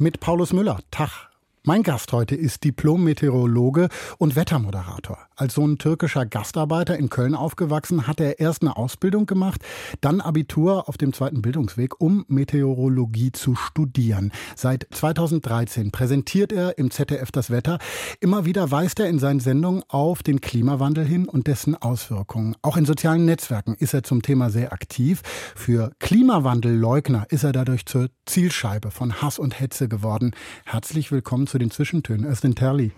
[0.00, 0.78] Mit Paulus Müller.
[0.90, 1.29] Tag.
[1.70, 5.18] Mein Gast heute ist Diplom-Meteorologe und Wettermoderator.
[5.36, 9.62] Als Sohn türkischer Gastarbeiter in Köln aufgewachsen, hat er erst eine Ausbildung gemacht,
[10.00, 14.32] dann Abitur auf dem zweiten Bildungsweg, um Meteorologie zu studieren.
[14.56, 17.78] Seit 2013 präsentiert er im ZDF das Wetter.
[18.18, 22.56] Immer wieder weist er in seinen Sendungen auf den Klimawandel hin und dessen Auswirkungen.
[22.62, 25.22] Auch in sozialen Netzwerken ist er zum Thema sehr aktiv.
[25.54, 30.32] Für Klimawandelleugner ist er dadurch zur Zielscheibe von Hass und Hetze geworden.
[30.64, 32.26] Herzlich willkommen zu den Zwischentönen.
[32.26, 32.90] Östin Terli.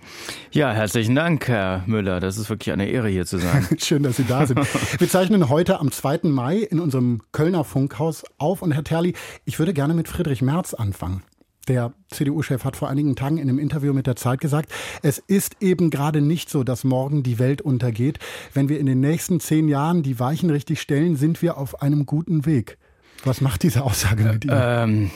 [0.53, 2.20] Ja, herzlichen Dank, Herr Müller.
[2.20, 3.67] Das ist wirklich eine Ehre, hier zu sein.
[3.78, 4.59] Schön, dass Sie da sind.
[4.98, 6.20] Wir zeichnen heute am 2.
[6.23, 8.62] Mai in unserem Kölner Funkhaus auf.
[8.62, 9.14] Und Herr Terli,
[9.45, 11.22] ich würde gerne mit Friedrich Merz anfangen.
[11.69, 14.72] Der CDU-Chef hat vor einigen Tagen in einem Interview mit der Zeit gesagt,
[15.03, 18.19] es ist eben gerade nicht so, dass morgen die Welt untergeht.
[18.53, 22.05] Wenn wir in den nächsten zehn Jahren die Weichen richtig stellen, sind wir auf einem
[22.05, 22.78] guten Weg.
[23.25, 24.61] Was macht diese Aussage mit Ihnen?
[24.61, 25.11] Ähm,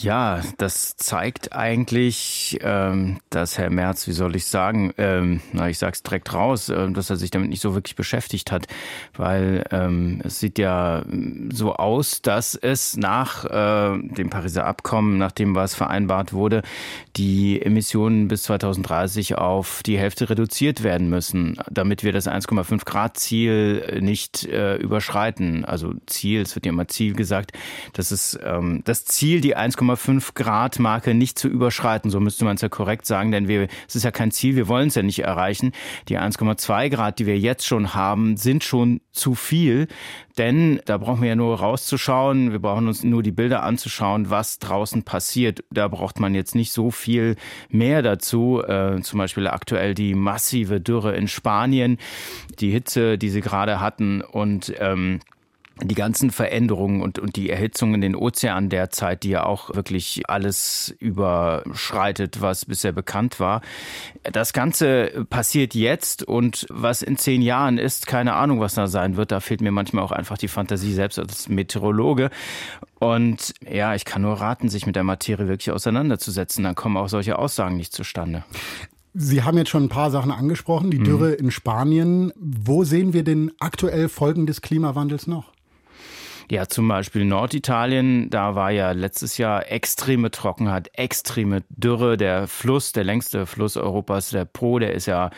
[0.00, 5.78] ja, das zeigt eigentlich, ähm, dass Herr Merz, wie soll ich sagen, ähm, na, ich
[5.78, 8.66] sag's direkt raus, äh, dass er sich damit nicht so wirklich beschäftigt hat,
[9.14, 11.04] weil ähm, es sieht ja
[11.52, 16.62] so aus, dass es nach äh, dem Pariser Abkommen, nachdem was vereinbart wurde,
[17.16, 23.18] die Emissionen bis 2030 auf die Hälfte reduziert werden müssen, damit wir das 1,5 Grad
[23.18, 25.64] Ziel nicht äh, überschreiten.
[25.64, 27.51] Also Ziel, es wird ja immer Ziel gesagt,
[27.92, 32.10] das ist ähm, das Ziel, die 1,5 Grad Marke nicht zu überschreiten.
[32.10, 34.68] So müsste man es ja korrekt sagen, denn wir, es ist ja kein Ziel, wir
[34.68, 35.72] wollen es ja nicht erreichen.
[36.08, 39.88] Die 1,2 Grad, die wir jetzt schon haben, sind schon zu viel.
[40.38, 44.58] Denn da brauchen wir ja nur rauszuschauen, wir brauchen uns nur die Bilder anzuschauen, was
[44.58, 45.62] draußen passiert.
[45.70, 47.36] Da braucht man jetzt nicht so viel
[47.68, 48.62] mehr dazu.
[48.66, 51.98] Äh, zum Beispiel aktuell die massive Dürre in Spanien,
[52.60, 55.20] die Hitze, die sie gerade hatten und ähm,
[55.84, 60.22] die ganzen Veränderungen und, und die Erhitzung in den Ozeanen derzeit, die ja auch wirklich
[60.28, 63.62] alles überschreitet, was bisher bekannt war.
[64.24, 69.16] Das Ganze passiert jetzt und was in zehn Jahren ist, keine Ahnung, was da sein
[69.16, 69.32] wird.
[69.32, 72.30] Da fehlt mir manchmal auch einfach die Fantasie selbst als Meteorologe.
[72.98, 76.64] Und ja, ich kann nur raten, sich mit der Materie wirklich auseinanderzusetzen.
[76.64, 78.44] Dann kommen auch solche Aussagen nicht zustande.
[79.14, 81.46] Sie haben jetzt schon ein paar Sachen angesprochen, die Dürre mhm.
[81.46, 82.32] in Spanien.
[82.36, 85.52] Wo sehen wir denn aktuell Folgen des Klimawandels noch?
[86.50, 92.16] Ja, zum Beispiel Norditalien, da war ja letztes Jahr extreme Trockenheit, extreme Dürre.
[92.16, 95.30] Der Fluss, der längste Fluss Europas, der Po, der ist ja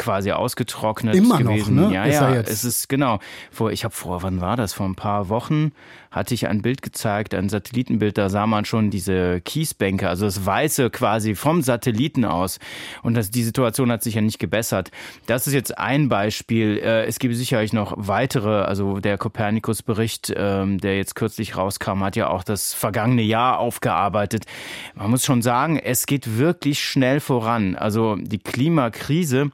[0.00, 1.76] quasi ausgetrocknet Immer gewesen.
[1.76, 1.94] Noch, ne?
[1.94, 3.20] Ja, ist ja, es ist genau.
[3.52, 4.72] Vor, ich habe vor, wann war das?
[4.72, 5.72] Vor ein paar Wochen
[6.10, 10.44] hatte ich ein Bild gezeigt, ein Satellitenbild, da sah man schon diese Kiesbänke, also das
[10.44, 12.58] Weiße quasi vom Satelliten aus.
[13.02, 14.90] Und das, die Situation hat sich ja nicht gebessert.
[15.26, 16.78] Das ist jetzt ein Beispiel.
[16.78, 22.16] Äh, es gibt sicherlich noch weitere, also der Kopernikus-Bericht, ähm, der jetzt kürzlich rauskam, hat
[22.16, 24.46] ja auch das vergangene Jahr aufgearbeitet.
[24.94, 27.76] Man muss schon sagen, es geht wirklich schnell voran.
[27.76, 29.52] Also die Klimakrise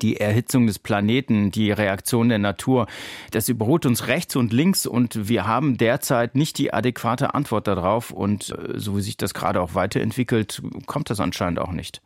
[0.00, 2.86] die Erhitzung des Planeten, die Reaktion der Natur,
[3.30, 8.10] das überholt uns rechts und links und wir haben derzeit nicht die adäquate Antwort darauf
[8.10, 12.00] und äh, so wie sich das gerade auch weiterentwickelt, kommt das anscheinend auch nicht.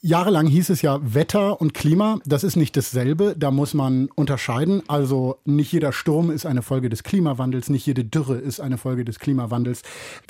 [0.00, 4.82] Jahrelang hieß es ja Wetter und Klima, das ist nicht dasselbe, da muss man unterscheiden.
[4.86, 9.04] Also nicht jeder Sturm ist eine Folge des Klimawandels, nicht jede Dürre ist eine Folge
[9.04, 9.82] des Klimawandels.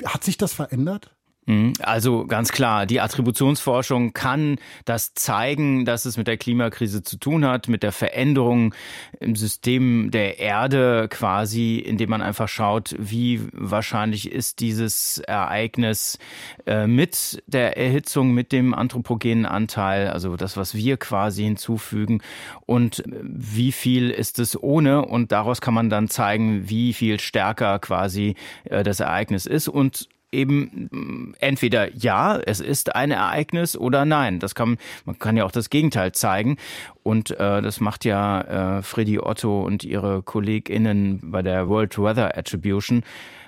[0.05, 1.12] Hat sich das verändert?
[1.45, 1.73] Mhm.
[1.81, 7.45] Also ganz klar, die Attributionsforschung kann das zeigen, dass es mit der Klimakrise zu tun
[7.45, 8.73] hat, mit der Veränderung
[9.19, 16.17] im System der Erde quasi, indem man einfach schaut, wie wahrscheinlich ist dieses Ereignis
[16.65, 22.21] äh, mit der Erhitzung, mit dem anthropogenen Anteil, also das, was wir quasi hinzufügen
[22.65, 27.79] und wie viel ist es ohne und daraus kann man dann zeigen, wie viel stärker
[27.79, 28.35] quasi
[28.65, 34.39] äh, das Ereignis ist und eben entweder ja, es ist ein Ereignis oder nein.
[34.39, 36.57] Das kann, man kann ja auch das Gegenteil zeigen.
[37.03, 42.37] Und äh, das macht ja äh, Freddy Otto und ihre KollegInnen bei der World Weather
[42.37, 43.03] Attribution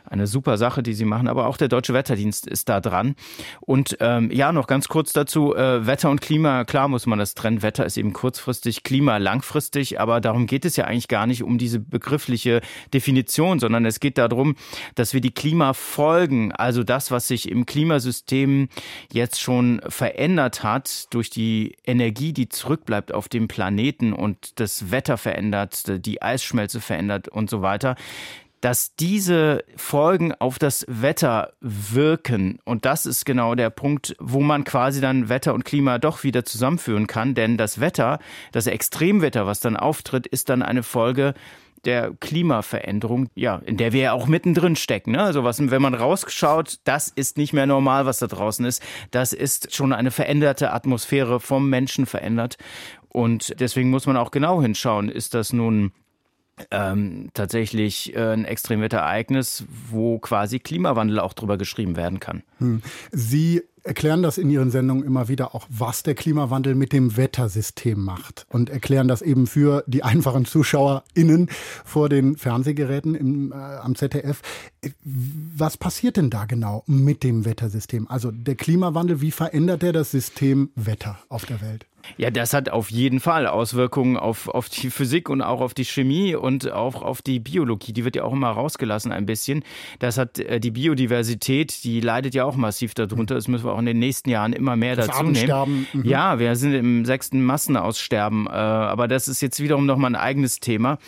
[0.10, 1.28] eine super Sache, die sie machen.
[1.28, 3.16] Aber auch der Deutsche Wetterdienst ist da dran.
[3.62, 7.34] Und ähm, ja, noch ganz kurz dazu, äh, Wetter und Klima, klar muss man das
[7.34, 7.62] trennen.
[7.62, 11.57] Wetter ist eben kurzfristig, Klima langfristig, aber darum geht es ja eigentlich gar nicht um
[11.57, 12.62] diese begriffliche
[12.94, 14.56] Definition, sondern es geht darum,
[14.96, 18.69] dass wir die Klimafolgen, also das, was sich im Klimasystem
[19.12, 25.18] jetzt schon verändert hat durch die Energie, die zurückbleibt auf dem Planeten und das Wetter
[25.18, 27.96] verändert, die Eisschmelze verändert und so weiter,
[28.65, 32.57] dass diese Folgen auf das Wetter wirken.
[32.65, 36.45] Und das ist genau der Punkt, wo man quasi dann Wetter und Klima doch wieder
[36.45, 37.35] zusammenführen kann.
[37.35, 38.17] Denn das Wetter,
[38.53, 41.35] das Extremwetter, was dann auftritt, ist dann eine Folge
[41.85, 45.12] der Klimaveränderung, ja, in der wir ja auch mittendrin stecken.
[45.12, 45.21] Ne?
[45.21, 48.81] Also was, wenn man rausschaut, das ist nicht mehr normal, was da draußen ist.
[49.12, 52.57] Das ist schon eine veränderte Atmosphäre vom Menschen verändert.
[53.09, 55.91] Und deswegen muss man auch genau hinschauen, ist das nun
[56.72, 62.44] ähm, tatsächlich äh, ein Extremwetterereignis, wo quasi Klimawandel auch drüber geschrieben werden kann.
[62.60, 62.81] Hm.
[63.12, 68.04] Sie erklären das in Ihren Sendungen immer wieder auch, was der Klimawandel mit dem Wettersystem
[68.04, 71.50] macht und erklären das eben für die einfachen ZuschauerInnen
[71.86, 74.42] vor den Fernsehgeräten im, äh, am ZDF.
[75.04, 78.08] Was passiert denn da genau mit dem Wettersystem?
[78.08, 81.86] Also der Klimawandel, wie verändert er das System Wetter auf der Welt?
[82.18, 85.86] Ja, das hat auf jeden Fall Auswirkungen auf, auf die Physik und auch auf die
[85.86, 87.94] Chemie und auch auf die Biologie.
[87.94, 89.64] Die wird ja auch immer rausgelassen ein bisschen.
[90.00, 93.36] Das hat äh, die Biodiversität, die leidet ja auch massiv darunter.
[93.36, 95.88] Das müssen wir auch in den nächsten Jahren immer mehr das dazu nehmen.
[95.94, 96.06] Mhm.
[96.06, 98.48] Ja, wir sind im sechsten Massenaussterben.
[98.48, 101.00] Äh, aber das ist jetzt wiederum nochmal ein eigenes Thema.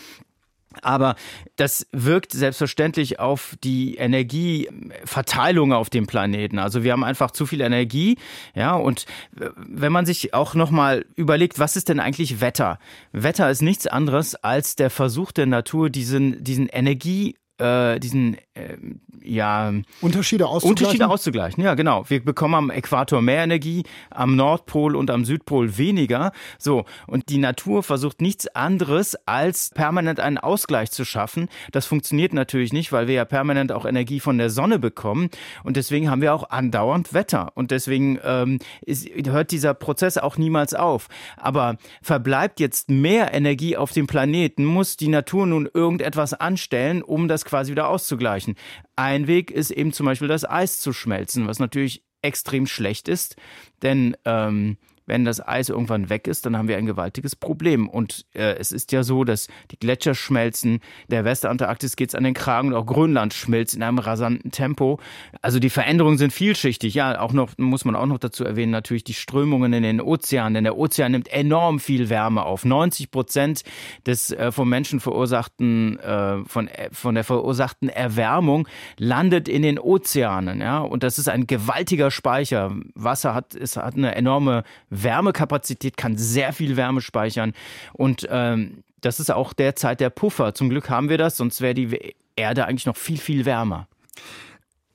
[0.83, 1.15] Aber
[1.55, 6.59] das wirkt selbstverständlich auf die Energieverteilung auf dem Planeten.
[6.59, 8.17] Also wir haben einfach zu viel Energie,
[8.55, 8.75] ja.
[8.75, 12.79] Und wenn man sich auch noch mal überlegt, was ist denn eigentlich Wetter?
[13.11, 18.77] Wetter ist nichts anderes als der Versuch der Natur, diesen diesen Energie äh, diesen äh,
[19.23, 20.69] ja Unterschiede auszugleichen.
[20.69, 22.05] Unterschiede auszugleichen, ja genau.
[22.07, 26.31] Wir bekommen am Äquator mehr Energie, am Nordpol und am Südpol weniger.
[26.57, 31.49] So und die Natur versucht nichts anderes als permanent einen Ausgleich zu schaffen.
[31.71, 35.29] Das funktioniert natürlich nicht, weil wir ja permanent auch Energie von der Sonne bekommen
[35.63, 40.37] und deswegen haben wir auch andauernd Wetter und deswegen ähm, ist, hört dieser Prozess auch
[40.37, 41.07] niemals auf.
[41.37, 47.27] Aber verbleibt jetzt mehr Energie auf dem Planeten, muss die Natur nun irgendetwas anstellen, um
[47.27, 48.55] das quasi wieder auszugleichen.
[48.95, 53.35] Ein Weg ist eben zum Beispiel das Eis zu schmelzen, was natürlich extrem schlecht ist,
[53.81, 57.89] denn ähm, wenn das Eis irgendwann weg ist, dann haben wir ein gewaltiges Problem.
[57.89, 62.23] Und äh, es ist ja so, dass die Gletscher schmelzen, der Westantarktis geht es an
[62.23, 64.99] den Kragen und auch Grönland schmilzt in einem rasanten Tempo.
[65.41, 66.93] Also die Veränderungen sind vielschichtig.
[66.93, 70.53] Ja, auch noch muss man auch noch dazu erwähnen, natürlich die Strömungen in den Ozean,
[70.53, 72.65] denn der Ozean nimmt enorm viel Wärme auf.
[72.65, 73.63] 90 Prozent
[74.05, 78.67] des äh, vom Menschen verursachten, äh, von, äh, von der verursachten Erwärmung
[78.97, 80.59] landet in den Ozeanen.
[80.59, 82.75] Ja, und das ist ein gewaltiger Speicher.
[82.93, 84.63] Wasser hat, es hat eine enorme
[85.03, 87.53] Wärmekapazität, kann sehr viel Wärme speichern
[87.93, 90.53] und ähm, das ist auch derzeit der Puffer.
[90.53, 93.87] Zum Glück haben wir das, sonst wäre die Erde eigentlich noch viel, viel wärmer.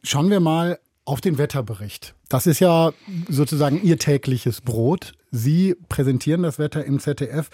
[0.03, 2.15] Schauen wir mal auf den Wetterbericht.
[2.29, 2.93] Das ist ja
[3.29, 5.13] sozusagen Ihr tägliches Brot.
[5.35, 7.49] Sie präsentieren das Wetter im ZDF.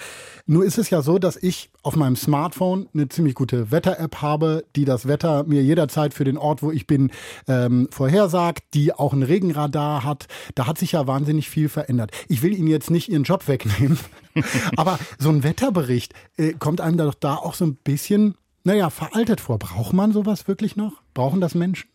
[0.47, 4.65] Nur ist es ja so, dass ich auf meinem Smartphone eine ziemlich gute Wetter-App habe,
[4.75, 7.13] die das Wetter mir jederzeit für den Ort, wo ich bin,
[7.47, 10.27] ähm, vorhersagt, die auch ein Regenradar hat.
[10.57, 12.11] Da hat sich ja wahnsinnig viel verändert.
[12.29, 13.99] Ich will Ihnen jetzt nicht Ihren Job wegnehmen,
[14.77, 18.35] aber so ein Wetterbericht äh, kommt einem da doch da auch so ein bisschen,
[18.65, 19.61] naja, veraltet vor.
[19.61, 21.01] Braucht man sowas wirklich noch?
[21.15, 21.89] Brauchen das Menschen?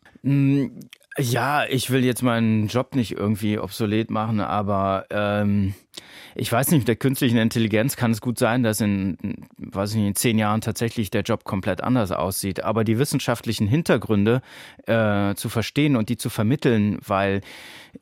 [1.18, 5.76] Ja, ich will jetzt meinen Job nicht irgendwie obsolet machen, aber ähm,
[6.36, 9.18] ich weiß nicht, mit der künstlichen Intelligenz kann es gut sein, dass in,
[9.58, 12.64] weiß ich nicht, in zehn Jahren tatsächlich der Job komplett anders aussieht.
[12.64, 14.42] Aber die wissenschaftlichen Hintergründe
[14.88, 17.42] äh, zu verstehen und die zu vermitteln, weil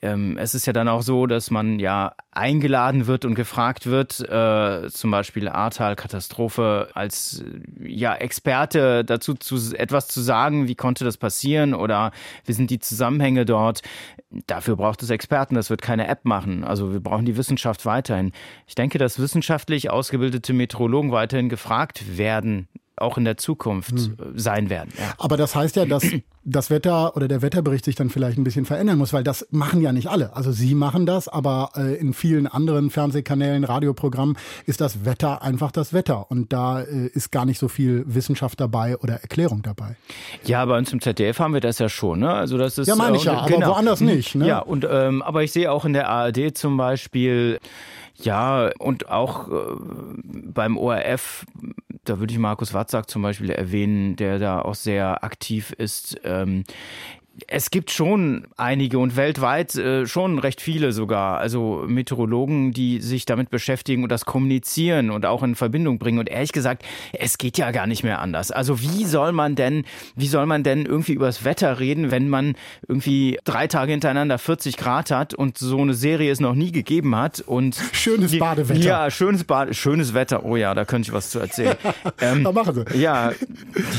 [0.02, 4.22] ähm, es ist ja dann auch so, dass man ja eingeladen wird und gefragt wird,
[4.22, 7.44] äh, zum Beispiel Ahrtal-Katastrophe als
[7.84, 12.12] ja Experte dazu zu etwas zu sagen, wie konnte das passieren oder
[12.46, 13.82] wie sind die Zusammenhänge dort.
[14.48, 16.64] Dafür braucht es Experten, das wird keine App machen.
[16.64, 18.32] Also wir brauchen die Wissenschaft weiterhin.
[18.68, 22.68] Ich denke, dass wissenschaftlich ausgebildete Meteorologen weiterhin gefragt werden
[22.98, 24.18] auch in der Zukunft hm.
[24.36, 24.92] sein werden.
[24.98, 25.14] Ja.
[25.18, 26.06] Aber das heißt ja, dass
[26.44, 29.82] das Wetter oder der Wetterbericht sich dann vielleicht ein bisschen verändern muss, weil das machen
[29.82, 30.36] ja nicht alle.
[30.36, 35.72] Also Sie machen das, aber äh, in vielen anderen Fernsehkanälen, Radioprogrammen ist das Wetter einfach
[35.72, 39.96] das Wetter und da äh, ist gar nicht so viel Wissenschaft dabei oder Erklärung dabei.
[40.44, 42.20] Ja, bei uns im ZDF haben wir das ja schon.
[42.20, 42.32] Ne?
[42.32, 43.70] Also das ist ja meine ich ja, aber genau.
[43.70, 44.36] woanders nicht.
[44.36, 44.48] Ne?
[44.48, 47.60] Ja, und ähm, aber ich sehe auch in der ARD zum Beispiel
[48.24, 49.76] ja, und auch äh,
[50.24, 51.46] beim ORF,
[52.04, 56.20] da würde ich Markus Watzak zum Beispiel erwähnen, der da auch sehr aktiv ist.
[56.24, 56.64] Ähm,
[57.48, 63.26] es gibt schon einige und weltweit äh, schon recht viele sogar, also Meteorologen, die sich
[63.26, 66.20] damit beschäftigen und das kommunizieren und auch in Verbindung bringen.
[66.20, 66.84] Und ehrlich gesagt,
[67.14, 68.52] es geht ja gar nicht mehr anders.
[68.52, 69.86] Also wie soll man denn,
[70.16, 72.56] wie soll man denn irgendwie übers Wetter reden, wenn man
[72.88, 77.16] irgendwie drei Tage hintereinander 40 Grad hat und so eine Serie es noch nie gegeben
[77.16, 78.80] hat und schönes Badewetter.
[78.82, 80.46] Ja, schönes Bade, schönes Wetter.
[80.46, 81.76] Oh ja, da könnte ich was zu erzählen.
[82.22, 82.98] ähm, machen Sie.
[83.00, 83.32] Ja,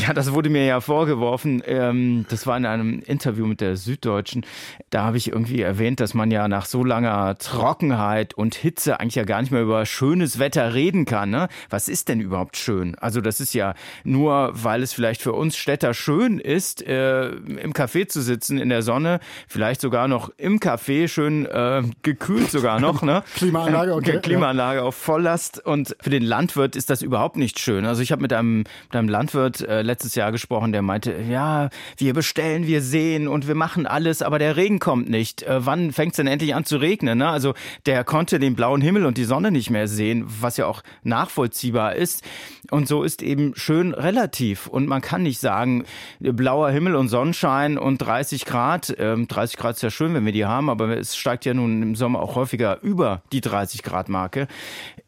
[0.03, 1.63] ja, das wurde mir ja vorgeworfen.
[1.67, 4.45] Ähm, das war in einem Interview Interview mit der Süddeutschen,
[4.91, 9.15] da habe ich irgendwie erwähnt, dass man ja nach so langer Trockenheit und Hitze eigentlich
[9.15, 11.31] ja gar nicht mehr über schönes Wetter reden kann.
[11.31, 11.49] Ne?
[11.71, 12.95] Was ist denn überhaupt schön?
[12.97, 13.75] Also das ist ja
[14.05, 18.69] nur, weil es vielleicht für uns Städter schön ist, äh, im Café zu sitzen in
[18.69, 23.01] der Sonne, vielleicht sogar noch im Café schön äh, gekühlt sogar noch.
[23.01, 23.23] Ne?
[23.37, 24.21] Klimaanlage, okay.
[24.21, 24.85] Klimaanlage ja.
[24.85, 27.87] auf Volllast und für den Landwirt ist das überhaupt nicht schön.
[27.87, 31.71] Also ich habe mit einem, mit einem Landwirt äh, letztes Jahr gesprochen, der meinte, ja,
[31.97, 35.43] wir bestellen, wir sehen, sehen und wir machen alles, aber der Regen kommt nicht.
[35.43, 37.19] Äh, wann fängt es denn endlich an zu regnen?
[37.19, 37.29] Ne?
[37.29, 37.55] Also
[37.87, 41.95] der konnte den blauen Himmel und die Sonne nicht mehr sehen, was ja auch nachvollziehbar
[41.95, 42.23] ist.
[42.71, 44.67] Und so ist eben schön relativ.
[44.67, 45.85] Und man kann nicht sagen,
[46.21, 48.95] blauer Himmel und Sonnenschein und 30 Grad.
[48.99, 51.83] Ähm, 30 Grad ist ja schön, wenn wir die haben, aber es steigt ja nun
[51.83, 54.47] im Sommer auch häufiger über die 30 Grad Marke.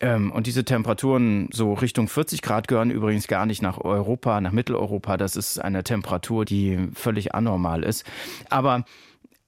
[0.00, 4.52] Ähm, und diese Temperaturen so Richtung 40 Grad gehören übrigens gar nicht nach Europa, nach
[4.52, 5.16] Mitteleuropa.
[5.16, 8.06] Das ist eine Temperatur, die völlig anormal ist ist.
[8.50, 8.84] Aber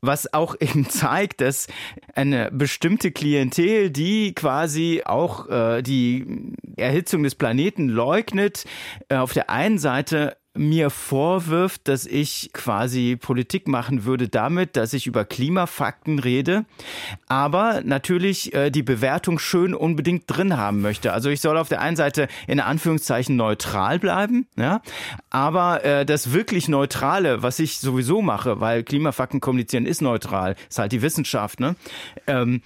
[0.01, 1.67] was auch eben zeigt, dass
[2.15, 8.65] eine bestimmte Klientel, die quasi auch äh, die Erhitzung des Planeten leugnet,
[9.09, 14.93] äh, auf der einen Seite mir vorwirft, dass ich quasi Politik machen würde damit, dass
[14.93, 16.65] ich über Klimafakten rede,
[17.29, 21.13] aber natürlich äh, die Bewertung schön unbedingt drin haben möchte.
[21.13, 24.83] Also ich soll auf der einen Seite in Anführungszeichen neutral bleiben, ja,
[25.31, 30.79] aber äh, das wirklich Neutrale, was ich sowieso mache, weil Klimafakten kommunizieren ist neutral, ist
[30.79, 31.77] halt die Wissenschaft, ne?
[32.27, 32.63] Ähm,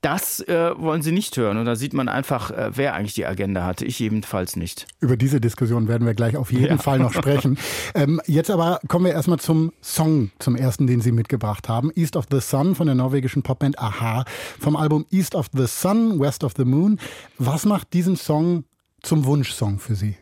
[0.00, 1.58] das äh, wollen sie nicht hören.
[1.58, 3.84] Und da sieht man einfach, äh, wer eigentlich die Agenda hatte.
[3.84, 4.86] Ich jedenfalls nicht.
[5.00, 6.78] Über diese Diskussion werden wir gleich auf jeden ja.
[6.78, 7.58] Fall noch sprechen.
[7.94, 11.90] Ähm, jetzt aber kommen wir erstmal zum Song, zum ersten, den Sie mitgebracht haben.
[11.94, 14.24] East of the Sun von der norwegischen Popband Aha.
[14.60, 16.98] Vom Album East of the Sun, West of the Moon.
[17.38, 18.64] Was macht diesen Song
[19.02, 20.16] zum Wunschsong für Sie?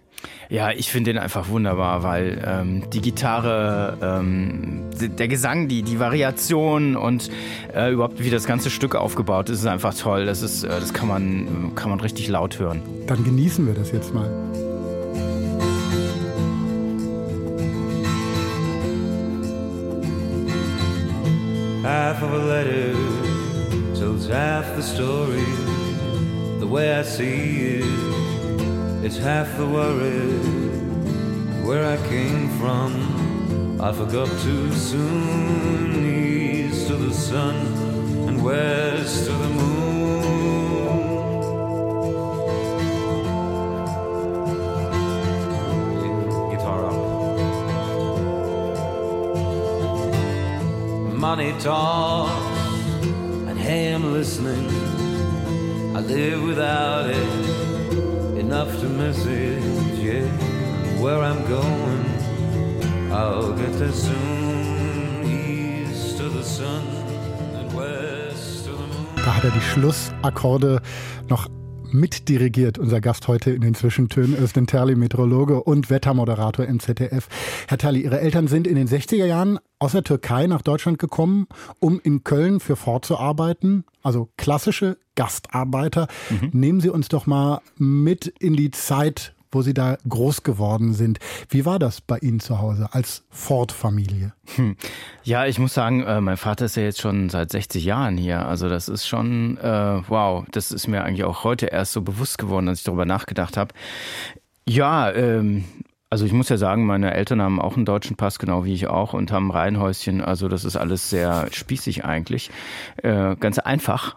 [0.48, 5.98] Ja, ich finde den einfach wunderbar, weil ähm, die Gitarre, ähm, der Gesang, die, die
[5.98, 7.30] Variation und
[7.74, 10.24] äh, überhaupt wie das ganze Stück aufgebaut ist, ist einfach toll.
[10.26, 12.80] Das, ist, äh, das kann, man, kann man richtig laut hören.
[13.08, 14.30] Dann genießen wir das jetzt mal.
[21.82, 22.94] Half of a letter
[23.94, 25.44] tells half the story,
[26.58, 28.25] the way I see it.
[29.04, 30.38] It's half the worry
[31.66, 33.80] where I came from.
[33.80, 36.04] I forgot too soon.
[36.04, 37.54] East to the sun
[38.26, 39.76] and west to the moon.
[46.50, 46.96] Guitar up.
[51.14, 52.32] Money talks,
[53.48, 54.68] and hey, I'm listening.
[55.94, 57.75] I live without it
[58.46, 58.86] enough to
[59.26, 59.62] it,
[59.98, 61.02] yeah.
[61.02, 62.04] Where I'm going,
[63.10, 65.24] I'll get there soon.
[65.24, 66.82] East to the sun
[67.58, 68.68] and west.
[69.16, 70.80] Da hat er die Schlussakkorde
[71.28, 71.48] noch
[71.92, 72.78] mitdirigiert.
[72.78, 77.28] Unser Gast heute in den Zwischentönen ist ein Terli, Meteorologe und Wettermoderator im ZDF.
[77.68, 81.46] Herr Terli, Ihre Eltern sind in den 60er Jahren aus der Türkei nach Deutschland gekommen,
[81.78, 83.84] um in Köln für Ford zu arbeiten.
[84.02, 86.08] Also klassische Gastarbeiter.
[86.30, 86.50] Mhm.
[86.52, 91.18] Nehmen Sie uns doch mal mit in die Zeit wo Sie da groß geworden sind.
[91.48, 94.34] Wie war das bei Ihnen zu Hause als Ford-Familie?
[94.54, 94.76] Hm.
[95.24, 98.46] Ja, ich muss sagen, äh, mein Vater ist ja jetzt schon seit 60 Jahren hier.
[98.46, 102.36] Also das ist schon, äh, wow, das ist mir eigentlich auch heute erst so bewusst
[102.36, 103.72] geworden, als ich darüber nachgedacht habe.
[104.68, 105.64] Ja, ähm,
[106.08, 108.86] Also ich muss ja sagen, meine Eltern haben auch einen deutschen Pass, genau wie ich
[108.86, 110.20] auch, und haben Reihenhäuschen.
[110.20, 112.50] Also das ist alles sehr spießig eigentlich.
[113.02, 114.16] Äh, ganz einfach.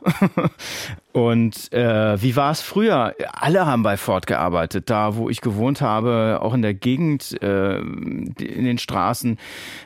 [1.13, 3.15] und äh, wie war es früher?
[3.33, 4.91] Alle haben bei Ford gearbeitet.
[4.91, 9.39] Da, wo ich gewohnt habe, auch in der Gegend, äh, in den Straßen,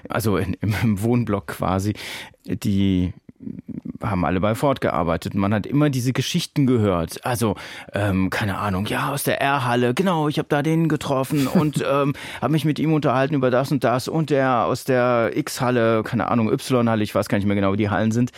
[0.10, 1.94] also in, im Wohnblock quasi,
[2.46, 3.14] die
[4.04, 5.34] haben alle bei Ford gearbeitet.
[5.34, 7.26] Man hat immer diese Geschichten gehört.
[7.26, 7.56] Also,
[7.94, 12.14] ähm, keine Ahnung, ja, aus der R-Halle, genau, ich habe da den getroffen und ähm,
[12.42, 16.30] habe mich mit ihm unterhalten über das und das und der aus der X-Halle, keine
[16.30, 18.32] Ahnung, Y-Halle, ich weiß gar nicht mehr genau, wie die Hallen sind.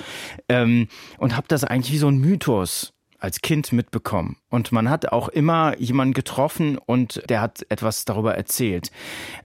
[0.48, 4.38] Ähm, und habe das eigentlich wie so ein Mythos als Kind mitbekommen.
[4.50, 8.92] Und man hat auch immer jemanden getroffen und der hat etwas darüber erzählt.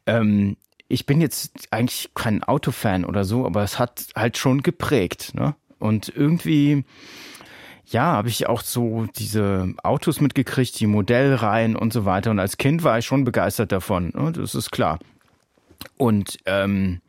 [0.07, 0.57] Ähm,
[0.89, 5.33] ich bin jetzt eigentlich kein Autofan oder so, aber es hat halt schon geprägt.
[5.35, 5.55] Ne?
[5.81, 6.85] Und irgendwie,
[7.87, 12.31] ja, habe ich auch so diese Autos mitgekriegt, die Modellreihen und so weiter.
[12.31, 14.13] Und als Kind war ich schon begeistert davon.
[14.15, 14.31] Ne?
[14.31, 15.01] Das ist klar.
[15.97, 17.01] Und ähm,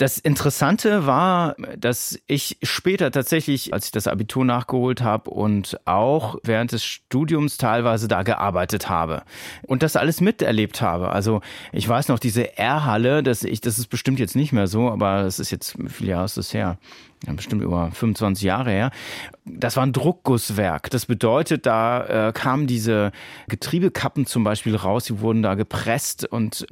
[0.00, 6.36] das Interessante war, dass ich später tatsächlich, als ich das Abitur nachgeholt habe und auch
[6.42, 9.24] während des Studiums teilweise da gearbeitet habe
[9.66, 11.10] und das alles miterlebt habe.
[11.10, 11.42] Also
[11.72, 15.22] ich weiß noch, diese R-Halle, das, ich, das ist bestimmt jetzt nicht mehr so, aber
[15.22, 16.78] das ist jetzt, wie viele Jahre ist das her?
[17.26, 18.90] Ja, bestimmt über 25 Jahre her.
[19.44, 20.88] Das war ein Druckgusswerk.
[20.88, 23.12] Das bedeutet, da äh, kamen diese
[23.48, 26.66] Getriebekappen zum Beispiel raus, die wurden da gepresst und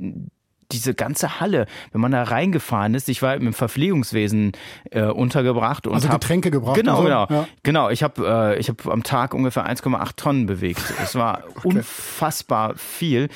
[0.73, 4.53] diese ganze Halle, wenn man da reingefahren ist, ich war im Verpflegungswesen
[4.91, 6.77] äh, untergebracht und also hab, Getränke gebracht.
[6.77, 7.05] Genau, so.
[7.05, 7.49] genau, ja.
[7.63, 7.89] genau.
[7.91, 10.83] Ich habe äh, ich habe am Tag ungefähr 1,8 Tonnen bewegt.
[11.03, 11.69] Es war okay.
[11.69, 13.29] unfassbar viel.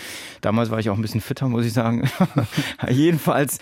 [0.43, 2.09] Damals war ich auch ein bisschen fitter, muss ich sagen.
[2.89, 3.59] Jedenfalls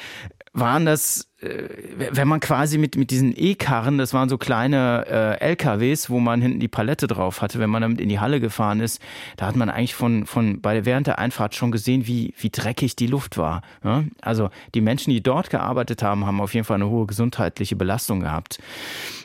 [0.53, 1.69] waren das, äh,
[2.13, 6.43] wenn man quasi mit, mit diesen E-Karren, das waren so kleine äh, LKWs, wo man
[6.43, 9.01] hinten die Palette drauf hatte, wenn man damit in die Halle gefahren ist,
[9.37, 12.97] da hat man eigentlich von, von bei, während der Einfahrt schon gesehen, wie, wie dreckig
[12.97, 13.63] die Luft war.
[13.85, 14.05] Ja?
[14.23, 18.21] Also die Menschen, die dort gearbeitet haben, haben auf jeden Fall eine hohe gesundheitliche Belastung
[18.21, 18.59] gehabt.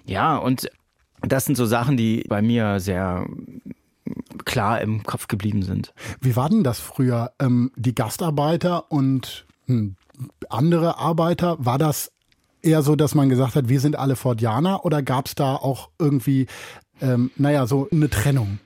[0.05, 0.69] Ja, und
[1.21, 3.25] das sind so Sachen, die bei mir sehr
[4.45, 5.93] klar im Kopf geblieben sind.
[6.21, 7.31] Wie war denn das früher?
[7.39, 9.95] Ähm, die Gastarbeiter und hm,
[10.49, 11.57] andere Arbeiter?
[11.59, 12.11] War das
[12.61, 15.89] eher so, dass man gesagt hat, wir sind alle Fordianer oder gab es da auch
[15.99, 16.47] irgendwie,
[17.01, 18.59] ähm, naja, so eine Trennung?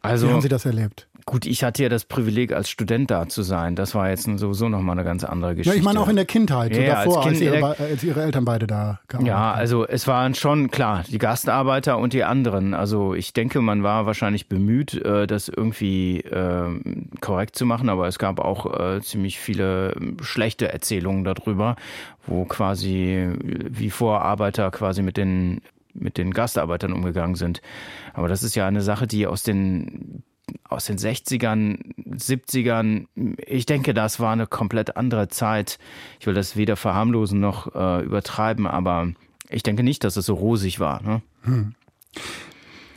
[0.00, 1.08] Also, Wie haben Sie das erlebt?
[1.26, 3.76] Gut, ich hatte ja das Privileg, als Student da zu sein.
[3.76, 5.74] Das war jetzt sowieso nochmal eine ganz andere Geschichte.
[5.74, 8.04] Ja, ich meine auch in der Kindheit, so Ja, davor, als als, Kind- ihre, als
[8.04, 12.24] Ihre Eltern beide da gearbeitet Ja, also es waren schon klar die Gastarbeiter und die
[12.24, 12.74] anderen.
[12.74, 16.68] Also ich denke, man war wahrscheinlich bemüht, äh, das irgendwie äh,
[17.20, 21.76] korrekt zu machen, aber es gab auch äh, ziemlich viele ähm, schlechte Erzählungen darüber,
[22.26, 25.62] wo quasi wie Vorarbeiter quasi mit den
[25.94, 27.62] mit den Gastarbeitern umgegangen sind.
[28.14, 30.24] Aber das ist ja eine Sache, die aus den
[30.68, 33.06] aus den 60ern, 70ern,
[33.46, 35.78] ich denke, das war eine komplett andere Zeit.
[36.20, 39.12] Ich will das weder verharmlosen noch äh, übertreiben, aber
[39.48, 41.02] ich denke nicht, dass es so rosig war.
[41.02, 41.22] Ne?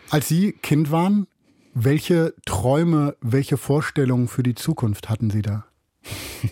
[0.09, 1.27] Als Sie Kind waren,
[1.73, 5.65] welche Träume, welche Vorstellungen für die Zukunft hatten Sie da?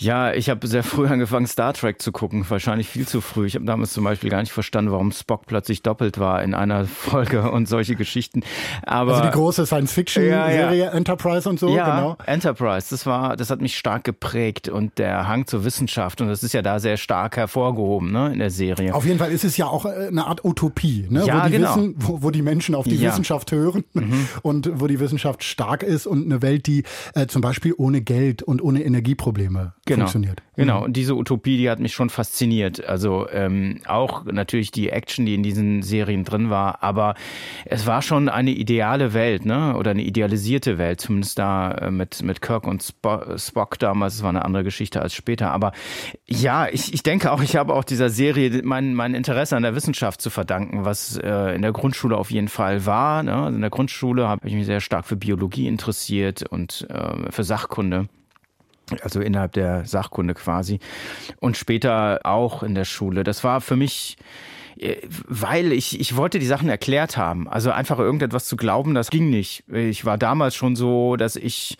[0.00, 2.44] Ja, ich habe sehr früh angefangen, Star Trek zu gucken.
[2.48, 3.46] Wahrscheinlich viel zu früh.
[3.46, 6.84] Ich habe damals zum Beispiel gar nicht verstanden, warum Spock plötzlich doppelt war in einer
[6.86, 8.42] Folge und solche Geschichten.
[8.82, 10.90] Aber Also die große Science-Fiction-Serie Ja, ja.
[10.92, 12.16] Enterprise und so, ja, genau.
[12.26, 16.42] Enterprise, das war, das hat mich stark geprägt und der Hang zur Wissenschaft und das
[16.42, 18.94] ist ja da sehr stark hervorgehoben, ne, in der Serie.
[18.94, 21.24] Auf jeden Fall ist es ja auch äh, eine Art Utopie, ne?
[21.26, 21.76] Ja, wo, die genau.
[21.76, 23.10] wissen, wo, wo die Menschen auf die Ja.
[23.10, 23.12] Mhm.
[23.12, 23.84] Wissenschaft hören
[24.42, 26.84] und wo die Wissenschaft stark ist und eine Welt, die
[27.14, 30.06] äh, zum Beispiel ohne Geld und ohne Energieprobleme Genau.
[30.06, 30.42] funktioniert.
[30.56, 32.84] Genau, und diese Utopie, die hat mich schon fasziniert.
[32.84, 37.14] Also ähm, auch natürlich die Action, die in diesen Serien drin war, aber
[37.64, 39.76] es war schon eine ideale Welt, ne?
[39.76, 44.16] Oder eine idealisierte Welt, zumindest da äh, mit, mit Kirk und Spo Spock damals.
[44.16, 45.50] Das war eine andere Geschichte als später.
[45.50, 45.72] Aber
[46.26, 49.74] ja, ich, ich denke auch, ich habe auch dieser Serie mein, mein Interesse an der
[49.74, 53.22] Wissenschaft zu verdanken, was äh, in der Grundschule auf jeden Fall war.
[53.22, 53.34] Ne?
[53.34, 57.44] Also in der Grundschule habe ich mich sehr stark für Biologie interessiert und äh, für
[57.44, 58.08] Sachkunde
[59.02, 60.80] also innerhalb der Sachkunde quasi.
[61.38, 63.24] Und später auch in der Schule.
[63.24, 64.16] Das war für mich,
[64.78, 67.48] äh, weil ich, ich wollte die Sachen erklärt haben.
[67.48, 69.64] Also einfach irgendetwas zu glauben, das ging nicht.
[69.68, 71.78] Ich war damals schon so, dass ich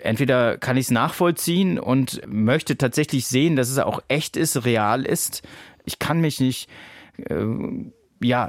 [0.00, 5.04] entweder kann ich es nachvollziehen und möchte tatsächlich sehen, dass es auch echt ist, real
[5.04, 5.42] ist.
[5.84, 6.68] Ich kann mich nicht
[7.18, 7.44] äh,
[8.22, 8.48] ja,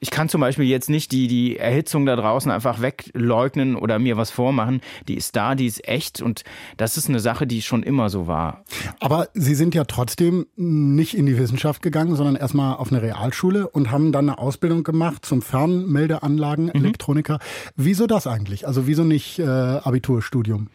[0.00, 4.16] ich kann zum Beispiel jetzt nicht die, die Erhitzung da draußen einfach wegleugnen oder mir
[4.16, 4.80] was vormachen.
[5.08, 6.44] Die ist da, die ist echt und
[6.76, 8.64] das ist eine Sache, die schon immer so war.
[9.00, 13.68] Aber Sie sind ja trotzdem nicht in die Wissenschaft gegangen, sondern erstmal auf eine Realschule
[13.68, 17.34] und haben dann eine Ausbildung gemacht zum Fernmeldeanlagen-Elektroniker.
[17.34, 17.72] Mhm.
[17.76, 18.66] Wieso das eigentlich?
[18.66, 20.68] Also wieso nicht äh, Abiturstudium?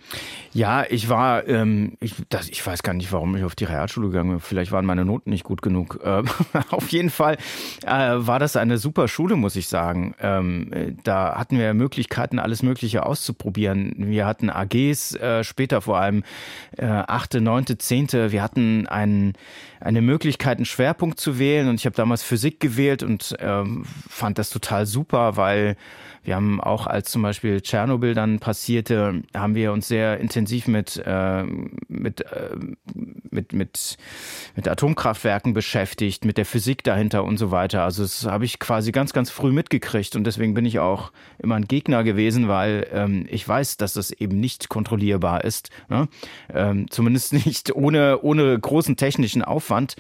[0.54, 4.08] Ja, ich war, ähm, ich, das, ich weiß gar nicht, warum ich auf die Realschule
[4.08, 4.40] gegangen bin.
[4.40, 6.00] Vielleicht waren meine Noten nicht gut genug.
[6.04, 6.24] Äh,
[6.70, 7.38] auf jeden Fall
[7.86, 10.16] äh, war das eine super Schule, muss ich sagen.
[10.22, 13.94] Ähm, da hatten wir Möglichkeiten, alles Mögliche auszuprobieren.
[13.98, 16.24] Wir hatten AGs, äh, später vor allem
[16.78, 18.32] äh, achte, neunte, zehnte.
[18.32, 19.34] Wir hatten einen,
[19.80, 21.70] eine Möglichkeit, einen Schwerpunkt zu wählen.
[21.70, 25.76] Und ich habe damals Physik gewählt und ähm, fand das total super, weil
[26.28, 31.02] wir haben auch, als zum Beispiel Tschernobyl dann passierte, haben wir uns sehr intensiv mit,
[31.06, 31.44] äh,
[31.88, 32.50] mit, äh,
[33.32, 33.98] mit, mit,
[34.58, 37.84] mit Atomkraftwerken beschäftigt, mit der Physik dahinter und so weiter.
[37.84, 41.56] Also das habe ich quasi ganz, ganz früh mitgekriegt und deswegen bin ich auch immer
[41.56, 45.70] ein Gegner gewesen, weil ähm, ich weiß, dass das eben nicht kontrollierbar ist.
[45.88, 46.10] Ne?
[46.54, 49.96] Ähm, zumindest nicht ohne, ohne großen technischen Aufwand.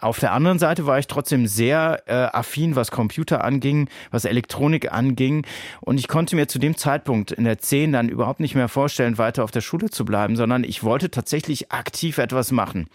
[0.00, 4.90] Auf der anderen Seite war ich trotzdem sehr äh, affin, was Computer anging, was Elektronik
[4.92, 5.44] anging.
[5.80, 9.18] Und ich konnte mir zu dem Zeitpunkt in der 10 dann überhaupt nicht mehr vorstellen,
[9.18, 12.88] weiter auf der Schule zu bleiben, sondern ich wollte tatsächlich aktiv etwas machen.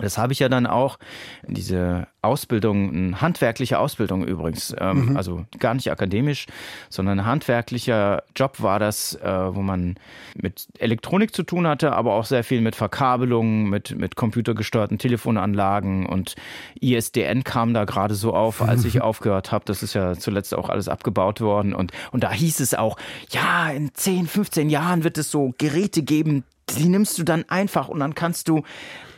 [0.00, 0.98] Das habe ich ja dann auch,
[1.46, 5.16] diese Ausbildung, eine handwerkliche Ausbildung übrigens, ähm, mhm.
[5.16, 6.46] also gar nicht akademisch,
[6.90, 9.96] sondern ein handwerklicher Job war das, äh, wo man
[10.34, 16.04] mit Elektronik zu tun hatte, aber auch sehr viel mit Verkabelungen, mit, mit computergesteuerten Telefonanlagen
[16.04, 16.34] und
[16.80, 19.64] ISDN kam da gerade so auf, als ich aufgehört habe.
[19.64, 22.98] Das ist ja zuletzt auch alles abgebaut worden und, und da hieß es auch,
[23.30, 26.44] ja, in 10, 15 Jahren wird es so Geräte geben,
[26.78, 28.62] die nimmst du dann einfach und dann kannst du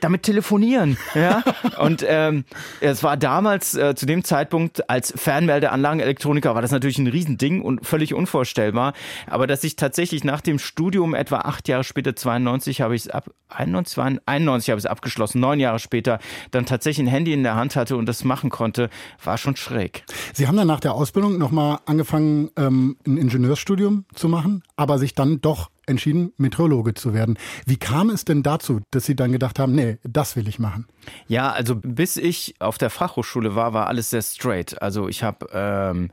[0.02, 0.98] damit telefonieren.
[1.14, 1.42] Ja?
[1.78, 2.44] Und ähm,
[2.80, 7.86] es war damals, äh, zu dem Zeitpunkt, als Fernmeldeanlagenelektroniker, war das natürlich ein Riesending und
[7.86, 8.92] völlig unvorstellbar.
[9.26, 13.08] Aber dass ich tatsächlich nach dem Studium, etwa acht Jahre später, 92, habe ich es
[13.08, 16.18] ab, 91, 91 habe ich es abgeschlossen, neun Jahre später,
[16.50, 18.90] dann tatsächlich ein Handy in der Hand hatte und das machen konnte,
[19.22, 20.04] war schon schräg.
[20.32, 25.14] Sie haben dann nach der Ausbildung nochmal angefangen, ähm, ein Ingenieurstudium zu machen, aber sich
[25.14, 27.38] dann doch entschieden, Meteorologe zu werden.
[27.66, 30.86] Wie kam es denn dazu, dass Sie dann gedacht haben, nee, das will ich machen?
[31.26, 34.80] Ja, also bis ich auf der Fachhochschule war, war alles sehr straight.
[34.80, 36.10] Also ich habe ähm,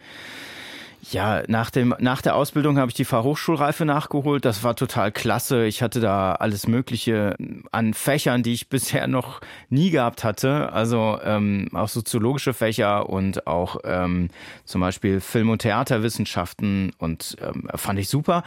[1.01, 4.43] ja, nach, dem, nach der Ausbildung habe ich die Fachhochschulreife nachgeholt.
[4.43, 5.65] Das war total klasse.
[5.65, 7.37] Ich hatte da alles Mögliche
[7.71, 10.73] an Fächern, die ich bisher noch nie gehabt hatte.
[10.73, 14.29] Also ähm, auch soziologische Fächer und auch ähm,
[14.65, 18.43] zum Beispiel Film- und Theaterwissenschaften und ähm, fand ich super.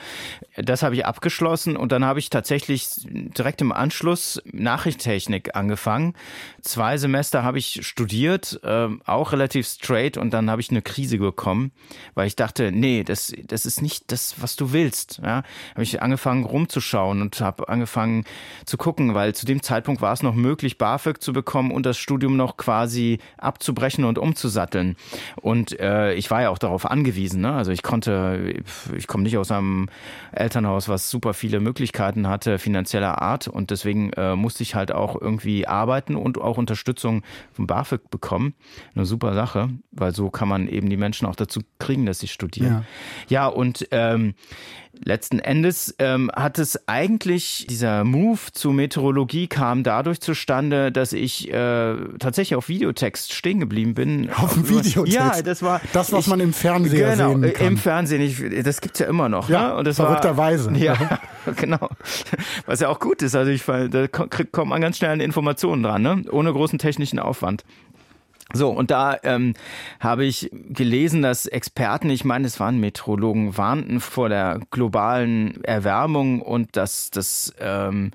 [0.56, 6.14] Das habe ich abgeschlossen und dann habe ich tatsächlich direkt im Anschluss Nachrichtentechnik angefangen.
[6.60, 11.16] Zwei Semester habe ich studiert, ähm, auch relativ straight und dann habe ich eine Krise
[11.16, 11.72] bekommen,
[12.14, 15.20] weil ich dachte, nee, das, das ist nicht das, was du willst.
[15.22, 18.24] Ja, habe ich angefangen rumzuschauen und habe angefangen
[18.66, 21.98] zu gucken, weil zu dem Zeitpunkt war es noch möglich, BAföG zu bekommen und das
[21.98, 24.96] Studium noch quasi abzubrechen und umzusatteln.
[25.40, 27.40] Und äh, ich war ja auch darauf angewiesen.
[27.40, 27.52] Ne?
[27.52, 28.62] Also ich konnte,
[28.96, 29.88] ich komme nicht aus einem
[30.32, 33.46] Elternhaus, was super viele Möglichkeiten hatte, finanzieller Art.
[33.46, 38.54] Und deswegen äh, musste ich halt auch irgendwie arbeiten und auch Unterstützung vom BAföG bekommen.
[38.94, 42.28] Eine super Sache, weil so kann man eben die Menschen auch dazu kriegen, dass sie
[42.32, 42.86] studieren.
[43.28, 44.34] Ja, ja und ähm,
[45.04, 51.50] letzten Endes ähm, hat es eigentlich, dieser Move zur Meteorologie kam dadurch zustande, dass ich
[51.52, 54.30] äh, tatsächlich auf Videotext stehen geblieben bin.
[54.30, 55.14] Auf dem Videotext?
[55.14, 55.80] Ja, das war...
[55.92, 57.66] Das, was ich, man im Fernsehen genau, sehen kann.
[57.66, 58.22] im Fernsehen.
[58.22, 59.48] Ich, das gibt's ja immer noch.
[59.48, 59.76] Ja, ne?
[59.76, 60.70] und das verrückterweise.
[60.70, 61.20] War, ja,
[61.56, 61.88] genau.
[62.66, 63.34] Was ja auch gut ist.
[63.34, 66.24] Also ich, da kommt man ganz schnell an Informationen dran, ne?
[66.30, 67.64] ohne großen technischen Aufwand.
[68.52, 69.54] So, und da ähm,
[70.00, 76.42] habe ich gelesen, dass Experten, ich meine, es waren Meteorologen, warnten vor der globalen Erwärmung
[76.42, 78.12] und dass das ähm,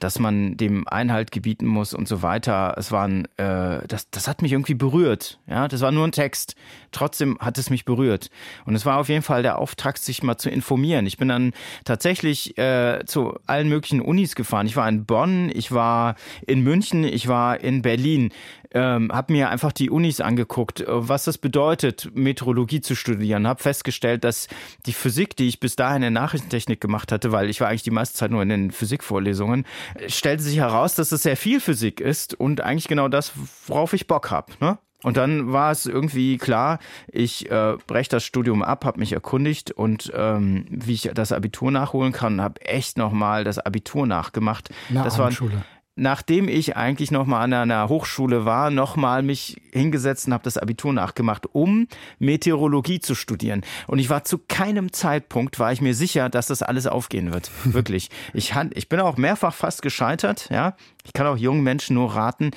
[0.00, 2.74] dass man dem Einhalt gebieten muss und so weiter.
[2.78, 5.38] Es waren, äh, das, das hat mich irgendwie berührt.
[5.46, 6.56] Ja, das war nur ein Text.
[6.90, 8.30] Trotzdem hat es mich berührt.
[8.64, 11.06] Und es war auf jeden Fall der Auftrag, sich mal zu informieren.
[11.06, 11.52] Ich bin dann
[11.84, 14.66] tatsächlich äh, zu allen möglichen Unis gefahren.
[14.66, 16.16] Ich war in Bonn, ich war
[16.46, 18.32] in München, ich war in Berlin
[18.72, 23.62] ähm, habe mir einfach die Unis angeguckt, äh, was das bedeutet, Meteorologie zu studieren, habe
[23.62, 24.48] festgestellt, dass
[24.86, 27.90] die Physik, die ich bis dahin in Nachrichtentechnik gemacht hatte, weil ich war eigentlich die
[27.90, 32.00] meiste Zeit nur in den Physikvorlesungen, äh, stellte sich heraus, dass es sehr viel Physik
[32.00, 33.32] ist und eigentlich genau das,
[33.66, 34.52] worauf ich Bock habe.
[34.60, 34.78] Ne?
[35.02, 36.78] Und dann war es irgendwie klar,
[37.10, 41.70] ich äh, breche das Studium ab, habe mich erkundigt und ähm, wie ich das Abitur
[41.70, 44.68] nachholen kann, habe echt nochmal das Abitur nachgemacht.
[44.90, 45.64] Na, das war Schule.
[45.96, 50.44] Nachdem ich eigentlich noch mal an einer Hochschule war, noch mal mich hingesetzt und habe
[50.44, 53.62] das Abitur nachgemacht, um Meteorologie zu studieren.
[53.86, 57.50] Und ich war zu keinem Zeitpunkt war ich mir sicher, dass das alles aufgehen wird.
[57.64, 58.10] Wirklich.
[58.32, 60.48] Ich, ich bin auch mehrfach fast gescheitert.
[60.50, 62.52] Ja, ich kann auch jungen Menschen nur raten.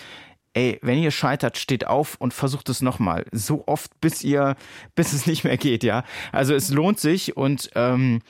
[0.55, 3.25] Ey, wenn ihr scheitert, steht auf und versucht es nochmal.
[3.31, 4.55] So oft, bis ihr,
[4.93, 6.03] bis es nicht mehr geht, ja.
[6.31, 8.21] Also es lohnt sich und ähm,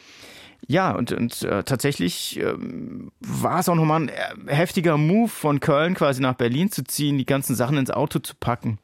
[0.68, 5.60] ja, und, und äh, tatsächlich ähm, war es auch nochmal ein äh, heftiger Move von
[5.60, 8.80] Köln quasi nach Berlin zu ziehen, die ganzen Sachen ins Auto zu packen.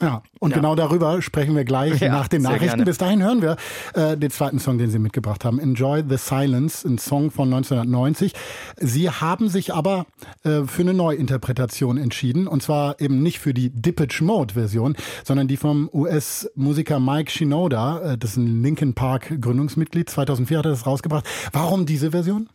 [0.00, 0.56] Ja, und ja.
[0.56, 2.66] genau darüber sprechen wir gleich ja, nach den Nachrichten.
[2.66, 2.84] Gerne.
[2.84, 3.56] Bis dahin hören wir
[3.94, 5.58] äh, den zweiten Song, den Sie mitgebracht haben.
[5.58, 8.32] Enjoy the Silence, ein Song von 1990.
[8.76, 10.06] Sie haben sich aber
[10.42, 12.46] äh, für eine Neuinterpretation entschieden.
[12.46, 18.12] Und zwar eben nicht für die Dippage Mode Version, sondern die vom US-Musiker Mike Shinoda.
[18.12, 20.10] Äh, das ist ein Linkin Park Gründungsmitglied.
[20.10, 21.24] 2004 hat er das rausgebracht.
[21.52, 22.48] Warum diese Version?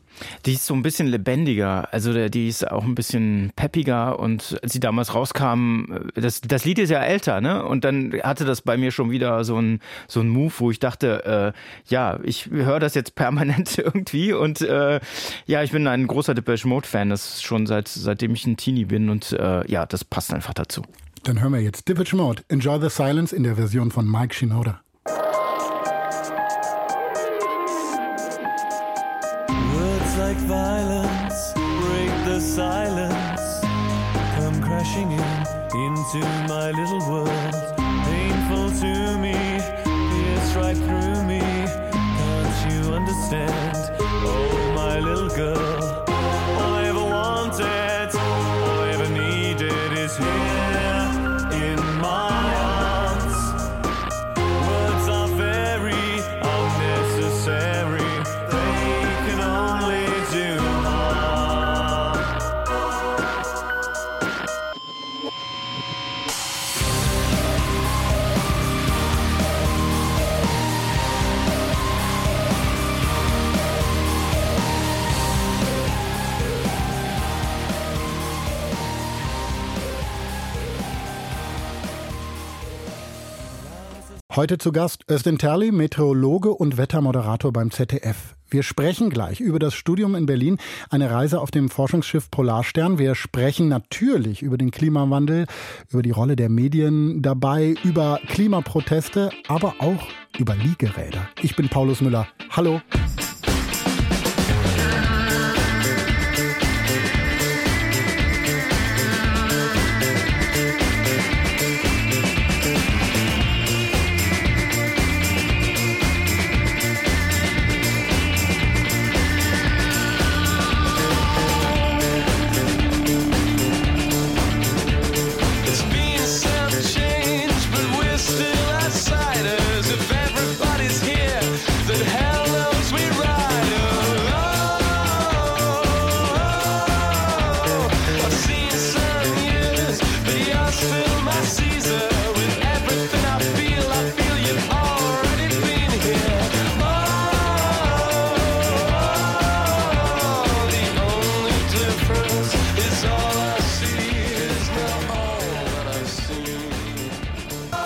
[0.46, 4.74] Die ist so ein bisschen lebendiger, also die ist auch ein bisschen peppiger und als
[4.74, 7.66] sie damals rauskam, das, das Lied ist ja älter, ne?
[7.66, 11.54] Und dann hatte das bei mir schon wieder so ein, so Move, wo ich dachte,
[11.56, 15.00] äh, ja, ich höre das jetzt permanent irgendwie und äh,
[15.46, 18.86] ja, ich bin ein großer Depeche Mode Fan, das schon seit seitdem ich ein Teenie
[18.86, 20.84] bin und äh, ja, das passt einfach dazu.
[21.24, 24.82] Dann hören wir jetzt Depeche Mode, Enjoy the Silence in der Version von Mike Shinoda.
[30.38, 33.62] Violence, break the silence,
[34.36, 37.54] come crashing in into my little world.
[38.06, 39.34] Painful to me,
[39.84, 41.40] pierce right through me.
[41.40, 43.92] Can't you understand?
[44.00, 46.19] Oh, my little girl.
[84.40, 88.36] Heute zu Gast Östin Terli, Meteorologe und Wettermoderator beim ZDF.
[88.50, 92.98] Wir sprechen gleich über das Studium in Berlin, eine Reise auf dem Forschungsschiff Polarstern.
[92.98, 95.46] Wir sprechen natürlich über den Klimawandel,
[95.90, 101.28] über die Rolle der Medien dabei, über Klimaproteste, aber auch über Liegeräder.
[101.42, 102.26] Ich bin Paulus Müller.
[102.52, 102.80] Hallo.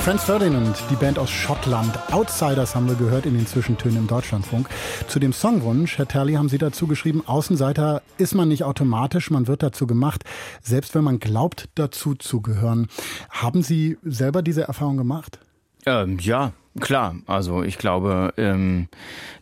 [0.04, 1.98] Franz Ferdinand, die Band aus Schottland.
[2.12, 4.68] Outsiders haben wir gehört in den Zwischentönen im Deutschlandfunk.
[5.08, 9.48] Zu dem Songwunsch, Herr Terli, haben Sie dazu geschrieben, Außenseiter ist man nicht automatisch, man
[9.48, 10.26] wird dazu gemacht,
[10.62, 12.90] selbst wenn man glaubt, dazu zu gehören.
[13.30, 15.40] Haben Sie selber diese Erfahrung gemacht?
[15.86, 18.88] Ähm, ja, Klar, also ich glaube, ähm,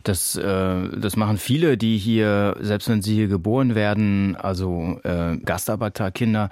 [0.02, 5.38] das, äh, das machen viele, die hier, selbst wenn sie hier geboren werden, also äh,
[5.38, 6.50] Gastarbeiterkinder,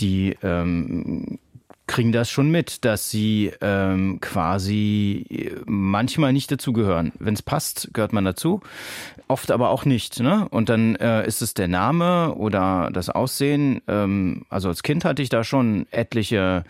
[0.00, 1.38] die ähm,
[1.86, 7.12] kriegen das schon mit, dass sie ähm, quasi manchmal nicht dazugehören.
[7.18, 8.60] Wenn es passt, gehört man dazu,
[9.28, 10.20] oft aber auch nicht.
[10.20, 10.48] Ne?
[10.50, 13.82] Und dann äh, ist es der Name oder das Aussehen.
[13.86, 16.64] Ähm, also als Kind hatte ich da schon etliche,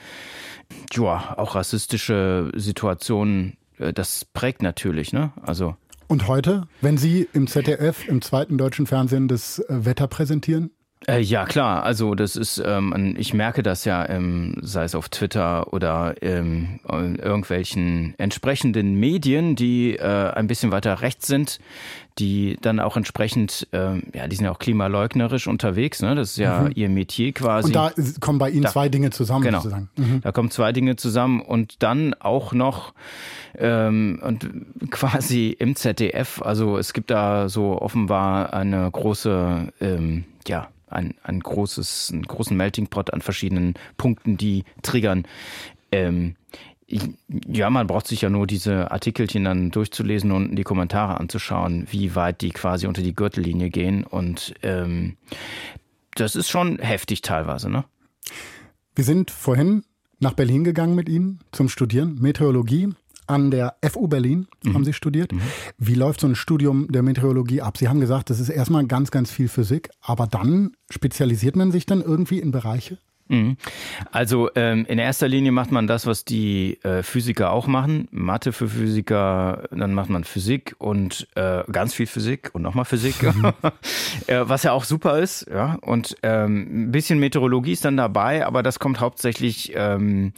[0.93, 3.57] ja, auch rassistische Situationen.
[3.79, 5.13] Äh, das prägt natürlich.
[5.13, 5.33] Ne?
[5.43, 5.77] Also
[6.09, 10.71] und heute, wenn Sie im ZDF, im zweiten deutschen Fernsehen, das äh, Wetter präsentieren,
[11.09, 11.85] äh, ja, klar.
[11.85, 16.81] Also das ist, ähm, ich merke das ja, ähm, sei es auf Twitter oder ähm,
[16.91, 21.61] in irgendwelchen entsprechenden Medien, die äh, ein bisschen weiter rechts sind,
[22.19, 26.03] die dann auch entsprechend, äh, ja, die sind ja auch klimaleugnerisch unterwegs.
[26.03, 26.17] Ne?
[26.17, 26.73] Das ist ja mhm.
[26.75, 27.69] ihr Metier quasi.
[27.69, 29.45] Und da kommen bei Ihnen da, zwei Dinge zusammen.
[29.45, 29.59] Genau.
[29.59, 29.89] Sozusagen.
[29.97, 30.23] Mhm.
[30.23, 32.95] Da kommen zwei Dinge zusammen und dann auch noch
[33.57, 34.49] ähm, und
[34.91, 36.43] quasi im ZDF.
[36.43, 42.57] Also es gibt da so offenbar eine große, ähm, ja ein, ein großes, einen großen
[42.57, 45.27] Melting Pot an verschiedenen Punkten, die triggern.
[45.93, 46.37] Ähm,
[46.89, 52.15] ja, man braucht sich ja nur diese Artikelchen dann durchzulesen und die Kommentare anzuschauen, wie
[52.15, 54.05] weit die quasi unter die Gürtellinie gehen.
[54.05, 55.17] Und ähm,
[56.15, 57.85] das ist schon heftig teilweise, ne?
[58.95, 59.85] Wir sind vorhin
[60.21, 62.95] nach Berlin gegangen mit Ihnen zum Studieren, Meteorologie.
[63.27, 64.75] An der FU Berlin mhm.
[64.75, 65.33] haben Sie studiert.
[65.33, 65.41] Mhm.
[65.79, 67.79] Wie läuft so ein Studium der Meteorologie ab?
[67.79, 71.87] Sie haben gesagt, das ist erstmal ganz, ganz viel Physik, aber dann spezialisiert man sich
[71.87, 72.99] dann irgendwie in Bereiche?
[73.29, 73.57] Mhm.
[74.13, 78.09] Also ähm, in erster Linie macht man das, was die äh, Physiker auch machen.
[78.11, 83.23] Mathe für Physiker, dann macht man Physik und äh, ganz viel Physik und nochmal Physik,
[83.23, 83.53] mhm.
[84.27, 85.47] äh, was ja auch super ist.
[85.51, 90.33] Ja und ähm, ein bisschen Meteorologie ist dann dabei, aber das kommt hauptsächlich ähm,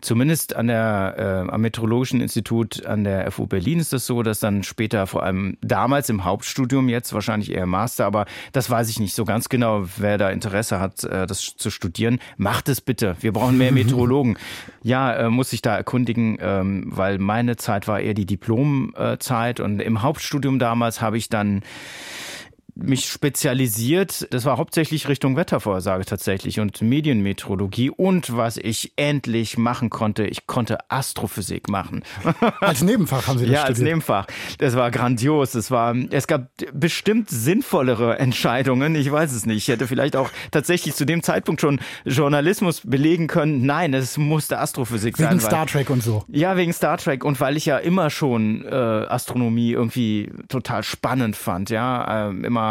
[0.00, 4.40] zumindest an der äh, am Meteorologischen Institut an der FU Berlin ist das so, dass
[4.40, 9.00] dann später vor allem damals im Hauptstudium jetzt wahrscheinlich eher Master, aber das weiß ich
[9.00, 13.16] nicht so ganz genau, wer da Interesse hat, äh, das zu studieren macht es bitte.
[13.20, 14.36] Wir brauchen mehr Meteorologen.
[14.82, 19.80] ja, äh, muss ich da erkundigen, ähm, weil meine Zeit war eher die Diplomzeit und
[19.80, 21.62] im Hauptstudium damals habe ich dann
[22.80, 24.28] mich spezialisiert.
[24.32, 27.90] Das war hauptsächlich Richtung Wettervorhersage tatsächlich und Medienmeteorologie.
[27.90, 32.02] Und was ich endlich machen konnte, ich konnte Astrophysik machen.
[32.60, 33.78] Als Nebenfach haben Sie das Ja, studiert.
[33.78, 34.26] als Nebenfach.
[34.58, 35.54] Das war grandios.
[35.54, 38.94] Es war, es gab bestimmt sinnvollere Entscheidungen.
[38.94, 39.56] Ich weiß es nicht.
[39.58, 43.66] Ich hätte vielleicht auch tatsächlich zu dem Zeitpunkt schon Journalismus belegen können.
[43.66, 45.38] Nein, es musste Astrophysik wegen sein.
[45.38, 46.24] Wegen Star Trek und so.
[46.28, 51.34] Ja, wegen Star Trek und weil ich ja immer schon äh, Astronomie irgendwie total spannend
[51.36, 51.70] fand.
[51.70, 52.67] Ja, äh, immer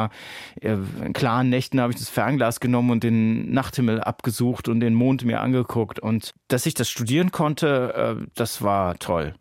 [0.62, 4.94] äh, in klaren Nächten habe ich das Fernglas genommen und den Nachthimmel abgesucht und den
[4.94, 6.00] Mond mir angeguckt.
[6.00, 9.36] Und dass ich das studieren konnte, äh, das war toll.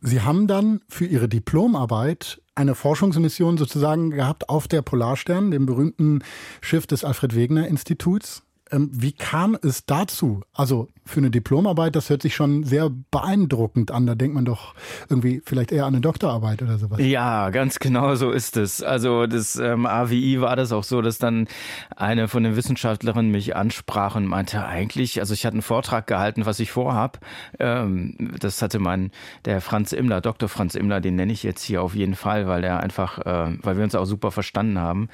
[0.00, 6.24] Sie haben dann für Ihre Diplomarbeit eine Forschungsmission sozusagen gehabt auf der Polarstern, dem berühmten
[6.60, 8.42] Schiff des Alfred Wegener Instituts.
[8.72, 10.40] Ähm, wie kam es dazu?
[10.54, 14.06] Also für eine Diplomarbeit, das hört sich schon sehr beeindruckend an.
[14.06, 14.74] Da denkt man doch
[15.08, 16.98] irgendwie vielleicht eher an eine Doktorarbeit oder sowas.
[17.00, 18.82] Ja, ganz genau so ist es.
[18.82, 21.48] Also das ähm, AWI war das auch so, dass dann
[21.96, 26.46] eine von den Wissenschaftlerinnen mich ansprach und meinte eigentlich, also ich hatte einen Vortrag gehalten,
[26.46, 27.18] was ich vorhab.
[27.58, 29.10] Ähm, das hatte mein
[29.44, 30.48] der Franz Immler, Dr.
[30.48, 33.76] Franz Immler, den nenne ich jetzt hier auf jeden Fall, weil er einfach, äh, weil
[33.76, 35.08] wir uns auch super verstanden haben.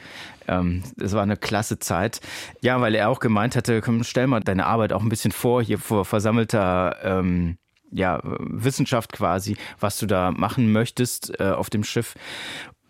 [0.49, 2.21] Ähm, war eine klasse Zeit.
[2.61, 5.63] Ja, weil er auch gemeint hatte, komm, stell mal deine Arbeit auch ein bisschen vor
[5.63, 7.59] hier vor versammelter ähm,
[7.91, 12.15] ja, Wissenschaft quasi, was du da machen möchtest äh, auf dem Schiff.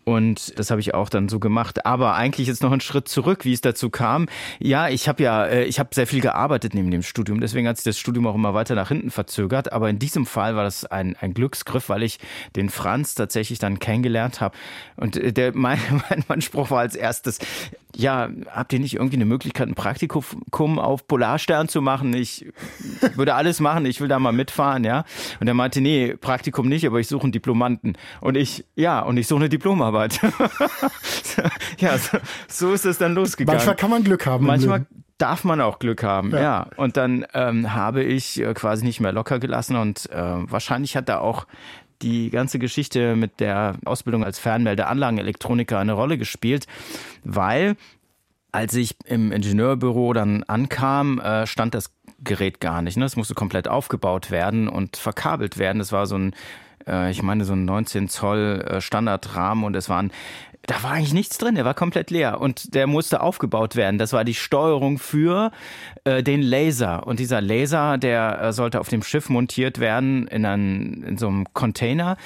[0.09, 1.85] Und das habe ich auch dann so gemacht.
[1.85, 4.25] Aber eigentlich jetzt noch einen Schritt zurück, wie es dazu kam.
[4.57, 7.41] Ja, ich habe ja, äh, ich habe sehr viel gearbeitet neben dem Studium.
[7.41, 9.71] Deswegen hat sich das Studium auch immer weiter nach hinten verzögert.
[9.71, 12.17] Aber in diesem Fall war das ein, ein Glücksgriff, weil ich
[12.55, 14.57] den Franz tatsächlich dann kennengelernt habe.
[14.95, 15.77] Und äh, der, mein,
[16.09, 17.37] mein Anspruch war als erstes,
[17.95, 22.13] ja, habt ihr nicht irgendwie eine Möglichkeit, ein Praktikum auf Polarstern zu machen?
[22.13, 22.45] Ich
[23.15, 25.05] würde alles machen, ich will da mal mitfahren, ja.
[25.39, 27.97] Und er meinte, nee, Praktikum nicht, aber ich suche einen Diplomanten.
[28.21, 29.98] Und ich, ja, und ich suche eine Diplomarbeit.
[31.79, 33.57] ja, so, so, ist es dann losgegangen.
[33.57, 34.45] Manchmal kann man Glück haben.
[34.45, 34.85] Manchmal
[35.17, 36.39] darf man auch Glück haben, ja.
[36.39, 36.67] ja.
[36.77, 41.09] Und dann ähm, habe ich äh, quasi nicht mehr locker gelassen und äh, wahrscheinlich hat
[41.09, 41.45] da auch
[42.01, 46.65] die ganze Geschichte mit der Ausbildung als Fernmeldeanlagenelektroniker eine Rolle gespielt,
[47.23, 47.75] weil
[48.51, 51.91] als ich im Ingenieurbüro dann ankam, äh, stand das
[52.23, 52.97] Gerät gar nicht.
[52.97, 53.05] Ne?
[53.05, 55.79] Es musste komplett aufgebaut werden und verkabelt werden.
[55.79, 56.33] Das war so ein
[56.87, 60.11] äh, ich meine, so ein 19 Zoll äh, Standardrahmen und es waren
[60.69, 63.97] da war eigentlich nichts drin, der war komplett leer und der musste aufgebaut werden.
[63.97, 65.51] Das war die Steuerung für
[66.03, 70.45] äh, den Laser und dieser Laser, der äh, sollte auf dem Schiff montiert werden in,
[70.45, 72.17] einen, in so einem Container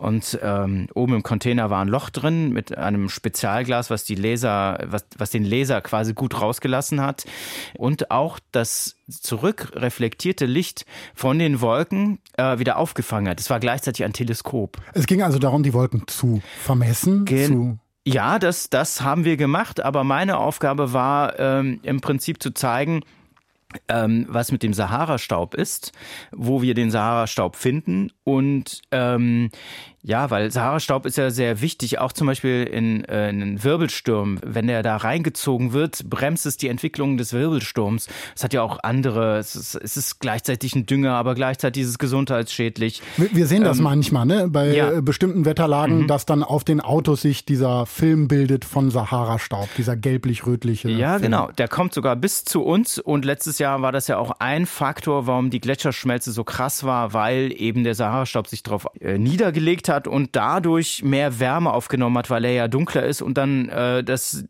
[0.00, 4.78] und ähm, oben im Container war ein Loch drin mit einem Spezialglas, was die Laser,
[4.86, 7.26] was, was den Laser quasi gut rausgelassen hat
[7.76, 13.40] und auch das zurückreflektierte Licht von den Wolken äh, wieder aufgefangen hat.
[13.40, 14.78] Es war gleichzeitig ein Teleskop.
[14.94, 19.36] Es ging also darum, die Wolken zu vermessen, Gen zu ja, das, das haben wir
[19.36, 23.02] gemacht, aber meine Aufgabe war ähm, im Prinzip zu zeigen,
[23.88, 25.92] ähm, was mit dem Sahara-Staub ist,
[26.32, 29.50] wo wir den Sahara-Staub finden und ähm,
[30.02, 34.40] ja, weil Sahara-Staub ist ja sehr wichtig, auch zum Beispiel in, äh, in Wirbelstürmen.
[34.42, 38.08] Wenn der da reingezogen wird, bremst es die Entwicklung des Wirbelsturms.
[38.34, 41.88] Es hat ja auch andere, es ist, es ist gleichzeitig ein Dünger, aber gleichzeitig ist
[41.90, 43.02] es gesundheitsschädlich.
[43.18, 44.48] Wir, wir sehen das ähm, manchmal, ne?
[44.48, 45.02] Bei ja.
[45.02, 46.06] bestimmten Wetterlagen, mhm.
[46.06, 50.88] dass dann auf den Autos sich dieser Film bildet von Sahara-Staub, dieser gelblich-rötliche.
[50.88, 51.22] Ja, Film.
[51.22, 51.50] genau.
[51.58, 55.26] Der kommt sogar bis zu uns und letztes Jahr war das ja auch ein Faktor,
[55.26, 59.89] warum die Gletscherschmelze so krass war, weil eben der Sahara-Staub sich darauf äh, niedergelegt hat
[59.90, 64.02] hat und dadurch mehr Wärme aufgenommen hat, weil er ja dunkler ist und dann äh,
[64.02, 64.44] das,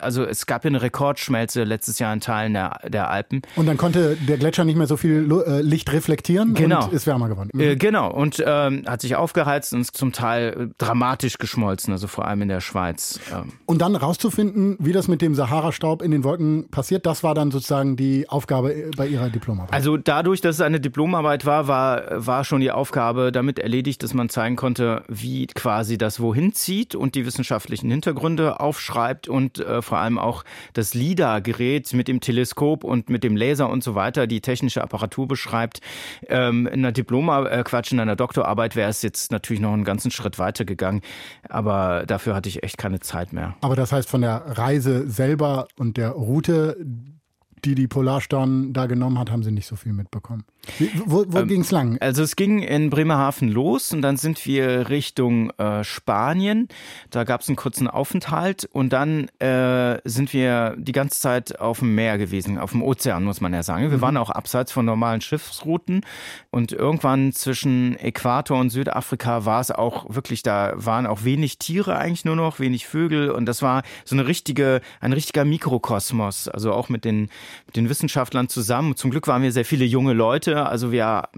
[0.00, 3.42] also es gab ja eine Rekordschmelze letztes Jahr in Teilen der, der Alpen.
[3.56, 6.84] Und dann konnte der Gletscher nicht mehr so viel äh, Licht reflektieren genau.
[6.84, 7.50] und ist wärmer geworden.
[7.52, 7.60] Mhm.
[7.60, 12.26] Äh, genau, und ähm, hat sich aufgeheizt und ist zum Teil dramatisch geschmolzen, also vor
[12.26, 13.18] allem in der Schweiz.
[13.32, 13.52] Ähm.
[13.66, 17.50] Und dann rauszufinden, wie das mit dem Sahara-Staub in den Wolken passiert, das war dann
[17.50, 19.72] sozusagen die Aufgabe bei Ihrer Diplomarbeit.
[19.72, 24.14] Also dadurch, dass es eine Diplomarbeit war, war, war schon die Aufgabe damit erledigt, dass
[24.14, 24.73] man zeigen konnte,
[25.08, 30.44] wie quasi das wohin zieht und die wissenschaftlichen Hintergründe aufschreibt und äh, vor allem auch
[30.72, 35.28] das LIDAR-Gerät mit dem Teleskop und mit dem Laser und so weiter, die technische Apparatur
[35.28, 35.80] beschreibt.
[36.28, 39.84] Ähm, in einer Diploma, äh, Quatsch, in einer Doktorarbeit wäre es jetzt natürlich noch einen
[39.84, 41.02] ganzen Schritt weiter gegangen,
[41.48, 43.56] aber dafür hatte ich echt keine Zeit mehr.
[43.60, 46.76] Aber das heißt, von der Reise selber und der Route,
[47.64, 50.44] die die Polarstern da genommen hat, haben Sie nicht so viel mitbekommen.
[51.06, 51.98] Wo wo ähm, ging es lang?
[52.00, 56.68] Also es ging in Bremerhaven los und dann sind wir Richtung äh, Spanien.
[57.10, 61.80] Da gab es einen kurzen Aufenthalt und dann äh, sind wir die ganze Zeit auf
[61.80, 63.90] dem Meer gewesen, auf dem Ozean muss man ja sagen.
[63.90, 64.02] Wir mhm.
[64.02, 66.02] waren auch abseits von normalen Schiffsrouten
[66.50, 71.96] und irgendwann zwischen Äquator und Südafrika war es auch wirklich, da waren auch wenig Tiere
[71.96, 76.72] eigentlich nur noch, wenig Vögel und das war so eine richtige, ein richtiger Mikrokosmos, also
[76.72, 77.28] auch mit den,
[77.66, 78.96] mit den Wissenschaftlern zusammen.
[78.96, 81.28] Zum Glück waren wir sehr viele junge Leute also wir,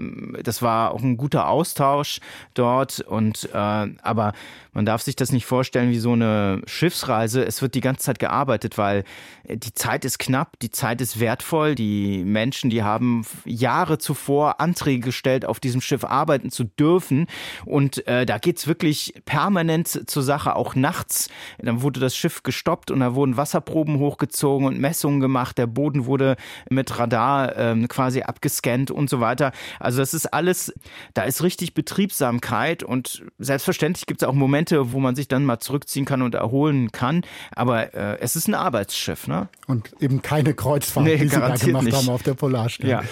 [0.43, 2.21] das war auch ein guter Austausch
[2.55, 4.33] dort und äh, aber
[4.77, 7.43] man darf sich das nicht vorstellen wie so eine Schiffsreise.
[7.43, 9.05] Es wird die ganze Zeit gearbeitet, weil
[9.49, 11.75] die Zeit ist knapp, die Zeit ist wertvoll.
[11.75, 17.27] Die Menschen, die haben Jahre zuvor Anträge gestellt, auf diesem Schiff arbeiten zu dürfen.
[17.65, 21.31] Und äh, da geht's wirklich permanent zur Sache, auch nachts.
[21.57, 25.57] Dann wurde das Schiff gestoppt und da wurden Wasserproben hochgezogen und Messungen gemacht.
[25.57, 26.37] Der Boden wurde
[26.69, 29.53] mit Radar ähm, quasi abgescannt und so weiter.
[29.81, 30.75] Also das ist alles,
[31.15, 35.45] da ist richtig Betriebsamkeit und selbstverständlich gibt es auch Momente, Momente, wo man sich dann
[35.45, 37.23] mal zurückziehen kann und erholen kann.
[37.55, 39.49] Aber äh, es ist ein Arbeitsschiff, ne?
[39.67, 41.97] Und eben keine Kreuzfahrt, nee, die sie da gemacht nicht.
[41.97, 42.89] haben auf der Polarstern.
[42.89, 43.03] Ja.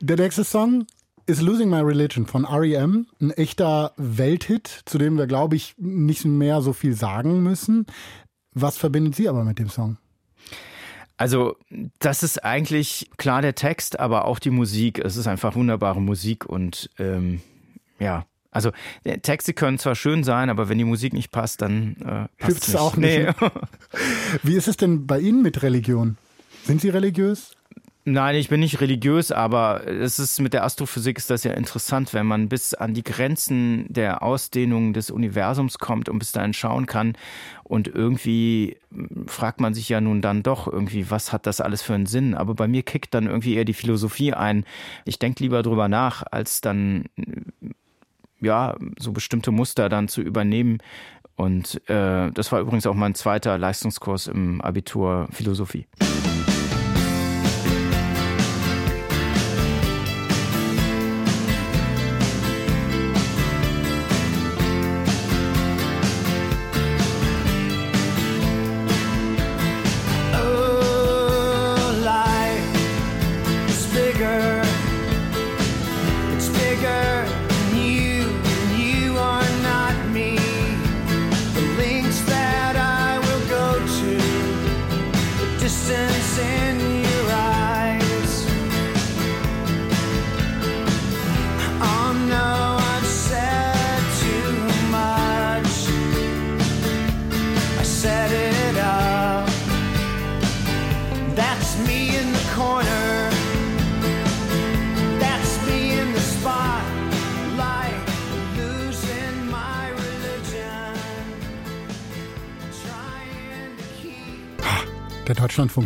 [0.00, 0.86] Der nächste Song
[1.26, 3.06] ist Losing My Religion von R.E.M.
[3.20, 7.86] Ein echter Welthit, zu dem wir, glaube ich, nicht mehr so viel sagen müssen.
[8.52, 9.96] Was verbindet Sie aber mit dem Song?
[11.16, 11.56] Also,
[12.00, 14.98] das ist eigentlich klar der Text, aber auch die Musik.
[14.98, 17.40] Es ist einfach wunderbare Musik und ähm,
[18.00, 18.70] ja, also
[19.22, 22.76] Texte können zwar schön sein, aber wenn die Musik nicht passt, dann äh, passt es
[22.76, 23.18] auch nicht.
[23.18, 23.50] Nee.
[24.42, 26.16] Wie ist es denn bei Ihnen mit Religion?
[26.64, 27.54] Sind Sie religiös?
[28.06, 32.12] Nein, ich bin nicht religiös, aber es ist mit der Astrophysik ist das ja interessant,
[32.12, 36.84] wenn man bis an die Grenzen der Ausdehnung des Universums kommt und bis dahin schauen
[36.84, 37.14] kann.
[37.62, 38.76] Und irgendwie
[39.26, 42.34] fragt man sich ja nun dann doch irgendwie, was hat das alles für einen Sinn?
[42.34, 44.66] Aber bei mir kickt dann irgendwie eher die Philosophie ein.
[45.06, 47.06] Ich denke lieber drüber nach, als dann
[48.44, 50.78] ja, so bestimmte Muster dann zu übernehmen.
[51.36, 55.86] Und äh, das war übrigens auch mein zweiter Leistungskurs im Abitur Philosophie.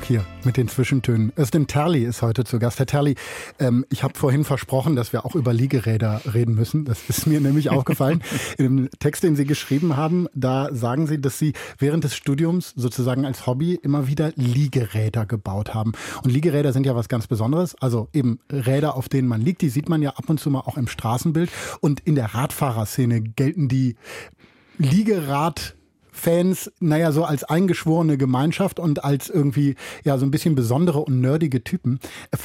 [0.08, 1.32] Hier mit den Zwischentönen.
[1.36, 2.78] Östin Terli ist heute zu Gast.
[2.78, 3.14] Herr Terli,
[3.58, 6.86] ähm, ich habe vorhin versprochen, dass wir auch über Liegeräder reden müssen.
[6.86, 8.22] Das ist mir nämlich aufgefallen.
[8.56, 12.72] In dem Text, den Sie geschrieben haben, da sagen Sie, dass Sie während des Studiums
[12.74, 15.92] sozusagen als Hobby immer wieder Liegeräder gebaut haben.
[16.24, 17.74] Und Liegeräder sind ja was ganz Besonderes.
[17.74, 19.60] Also eben Räder, auf denen man liegt.
[19.60, 21.50] Die sieht man ja ab und zu mal auch im Straßenbild.
[21.80, 23.96] Und in der Radfahrerszene gelten die
[24.78, 25.74] Liegerad
[26.18, 31.20] Fans, naja, so als eingeschworene Gemeinschaft und als irgendwie, ja, so ein bisschen besondere und
[31.20, 32.00] nerdige Typen.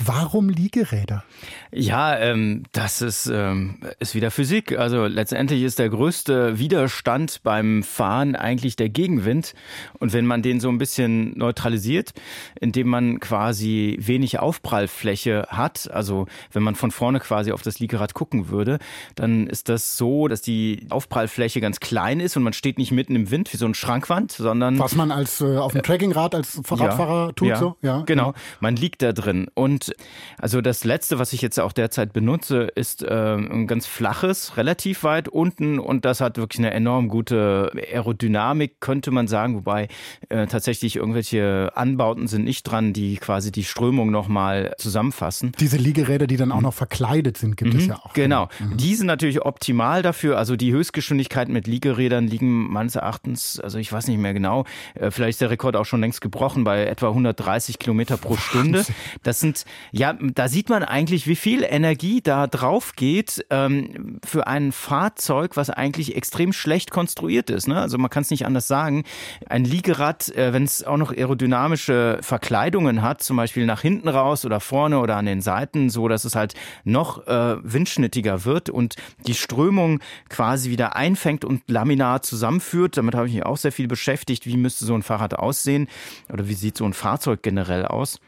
[0.06, 1.24] Warum Liegeräder?
[1.72, 4.78] Ja, ähm, das ist, ähm, ist wieder Physik.
[4.78, 9.56] Also letztendlich ist der größte Widerstand beim Fahren eigentlich der Gegenwind.
[10.00, 12.14] Und wenn man den so ein bisschen neutralisiert,
[12.60, 18.14] indem man quasi wenig Aufprallfläche hat, also wenn man von vorne quasi auf das Liegerad
[18.14, 18.78] gucken würde,
[19.16, 23.16] dann ist das so, dass die Aufprallfläche ganz klein ist und man steht nicht mitten
[23.16, 24.80] im Wind wie so eine Schrankwand, sondern.
[24.80, 27.76] Was man als äh, auf dem Trackingrad als Radfahrer ja, tut, ja, so?
[27.82, 28.04] Ja.
[28.06, 28.34] Genau.
[28.60, 29.48] Man liegt da drin.
[29.54, 29.94] Und
[30.38, 35.04] also das letzte, was ich jetzt auch derzeit benutze, ist äh, ein ganz flaches, relativ
[35.04, 39.88] weit unten und das hat wirklich eine enorm gute Aerodynamik, könnte man sagen, wobei
[40.30, 45.52] äh, tatsächlich irgendwelche Anbauten sind nicht dran, die quasi die Strömung nochmal zusammenfassen.
[45.60, 47.80] Diese Liegeräder, die dann auch noch verkleidet sind, gibt mhm.
[47.80, 48.14] es ja auch.
[48.14, 48.50] Genau.
[48.60, 48.78] Mhm.
[48.78, 50.38] Die sind natürlich optimal dafür.
[50.38, 55.12] Also die Höchstgeschwindigkeiten mit Liegerädern liegen meines Erachtens, also ich weiß nicht mehr genau, äh,
[55.12, 58.86] vielleicht ist der Rekord auch schon längst gebrochen bei etwa 130 Kilometer pro Stunde.
[59.24, 64.48] Das sind, ja, da sieht man eigentlich, wie viel Energie da drauf geht ähm, für
[64.48, 67.68] ein Fahrzeug, was eigentlich extrem schlecht konstruiert ist.
[67.68, 67.80] Ne?
[67.80, 69.04] Also man kann es nicht anders sagen.
[69.48, 74.46] Ein Liegerad, äh, wenn es auch noch aerodynamische Verkleidungen hat, zum Beispiel nach hinten raus
[74.46, 78.96] oder vorne oder an den Seiten, so dass es halt noch äh, windschnittiger wird und
[79.28, 80.00] die Strömung
[80.30, 82.98] quasi wieder einfängt und laminar zusammenführt.
[82.98, 84.46] Damit habe ich mich auch sehr viel beschäftigt.
[84.46, 85.88] Wie müsste so ein Fahrrad aussehen
[86.32, 88.20] oder wie sieht so ein Fahrzeug generell aus?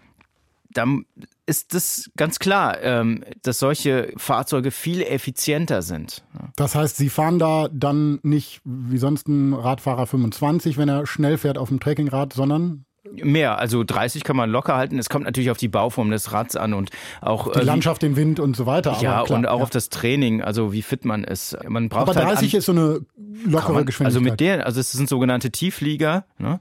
[0.72, 1.06] Dann
[1.46, 6.24] ist es ganz klar, ähm, dass solche Fahrzeuge viel effizienter sind.
[6.56, 11.38] Das heißt, Sie fahren da dann nicht wie sonst ein Radfahrer 25, wenn er schnell
[11.38, 14.98] fährt auf dem Trekkingrad, sondern Mehr, also 30 kann man locker halten.
[14.98, 16.90] Es kommt natürlich auf die Bauform des Rads an und
[17.22, 18.98] auch die äh, Landschaft, den Wind und so weiter.
[19.02, 19.64] Ja, klar, und auch ja.
[19.64, 21.58] auf das Training, also wie fit man ist.
[21.68, 23.02] Man braucht aber 30 halt ist so eine
[23.46, 24.06] lockere man, Geschwindigkeit.
[24.06, 26.60] Also mit der, also es sind sogenannte Tieflieger, ne,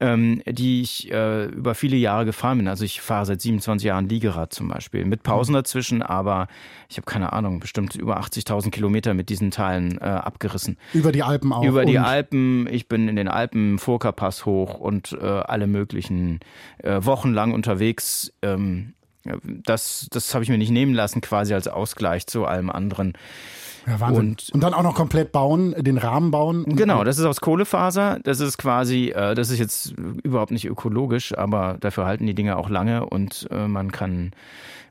[0.00, 2.68] ähm, die ich äh, über viele Jahre gefahren bin.
[2.68, 5.56] Also ich fahre seit 27 Jahren Liegerad zum Beispiel, mit Pausen mhm.
[5.56, 6.48] dazwischen, aber
[6.88, 10.76] ich habe keine Ahnung, bestimmt über 80.000 Kilometer mit diesen Teilen äh, abgerissen.
[10.92, 11.64] Über die Alpen auch.
[11.64, 12.66] Über die Alpen.
[12.70, 18.32] Ich bin in den Alpen Furka-Pass hoch und äh, alle möglichen äh, wochenlang unterwegs.
[18.42, 18.94] Ähm,
[19.44, 23.14] das das habe ich mir nicht nehmen lassen, quasi als Ausgleich zu allem anderen.
[23.86, 24.30] Ja, Wahnsinn.
[24.30, 26.64] Und, und dann auch noch komplett bauen, den Rahmen bauen.
[26.66, 28.18] Genau, das ist aus Kohlefaser.
[28.24, 32.56] Das ist quasi, äh, das ist jetzt überhaupt nicht ökologisch, aber dafür halten die Dinge
[32.56, 34.32] auch lange und äh, man kann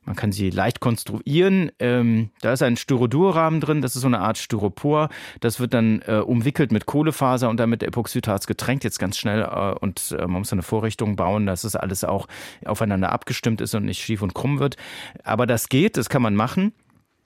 [0.06, 1.72] man kann sie leicht konstruieren.
[1.80, 5.10] Ähm, da ist ein Styrodurrahmen drin, das ist so eine Art Styropor.
[5.40, 9.42] Das wird dann äh, umwickelt mit Kohlefaser und dann mit Epoxidharz getränkt, jetzt ganz schnell.
[9.42, 12.28] Äh, und äh, man muss eine Vorrichtung bauen, dass es alles auch
[12.66, 14.78] aufeinander abgestimmt ist und nicht schief und krumm wird.
[15.24, 16.74] Aber das geht, das kann man machen.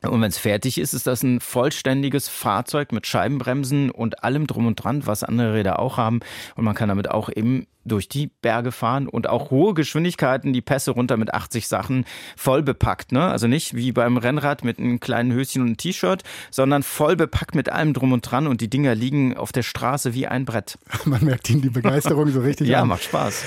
[0.02, 4.66] Und wenn es fertig ist, ist das ein vollständiges Fahrzeug mit Scheibenbremsen und allem drum
[4.66, 6.22] und dran, was andere Räder auch haben.
[6.56, 10.62] Und man kann damit auch eben durch die Berge fahren und auch hohe Geschwindigkeiten, die
[10.62, 12.06] Pässe runter mit 80 Sachen
[12.38, 13.12] voll bepackt.
[13.12, 13.26] Ne?
[13.26, 17.56] Also nicht wie beim Rennrad mit einem kleinen Höschen und einem T-Shirt, sondern voll bepackt
[17.56, 20.78] mit allem drum und dran und die Dinger liegen auf der Straße wie ein Brett.
[21.06, 22.84] Man merkt ihnen die Begeisterung so richtig ja, an.
[22.84, 23.44] Ja, macht Spaß.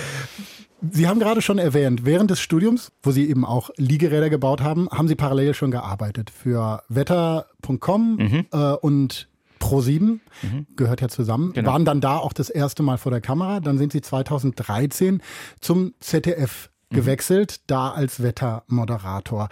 [0.91, 4.89] Sie haben gerade schon erwähnt, während des Studiums, wo Sie eben auch Liegeräder gebaut haben,
[4.91, 8.47] haben Sie parallel schon gearbeitet für wetter.com mhm.
[8.53, 9.29] äh, und
[9.61, 10.67] Pro7, mhm.
[10.75, 11.71] gehört ja zusammen, genau.
[11.71, 13.61] waren dann da auch das erste Mal vor der Kamera.
[13.61, 15.23] Dann sind Sie 2013
[15.61, 16.97] zum ZDF mhm.
[16.97, 19.49] gewechselt, da als Wettermoderator.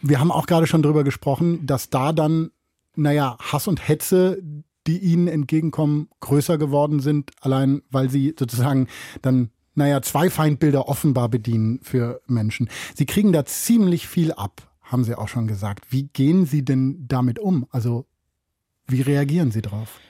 [0.00, 2.50] Wir haben auch gerade schon darüber gesprochen, dass da dann,
[2.94, 4.40] naja, Hass und Hetze,
[4.86, 8.86] die Ihnen entgegenkommen, größer geworden sind, allein weil Sie sozusagen
[9.22, 12.68] dann naja, zwei Feindbilder offenbar bedienen für Menschen.
[12.94, 15.86] Sie kriegen da ziemlich viel ab, haben Sie auch schon gesagt.
[15.90, 17.66] Wie gehen Sie denn damit um?
[17.70, 18.04] Also,
[18.86, 20.00] wie reagieren Sie drauf?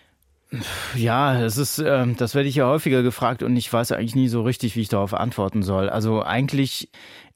[0.96, 4.28] Ja, das ist, äh, das werde ich ja häufiger gefragt und ich weiß eigentlich nie
[4.28, 5.90] so richtig, wie ich darauf antworten soll.
[5.90, 6.90] Also eigentlich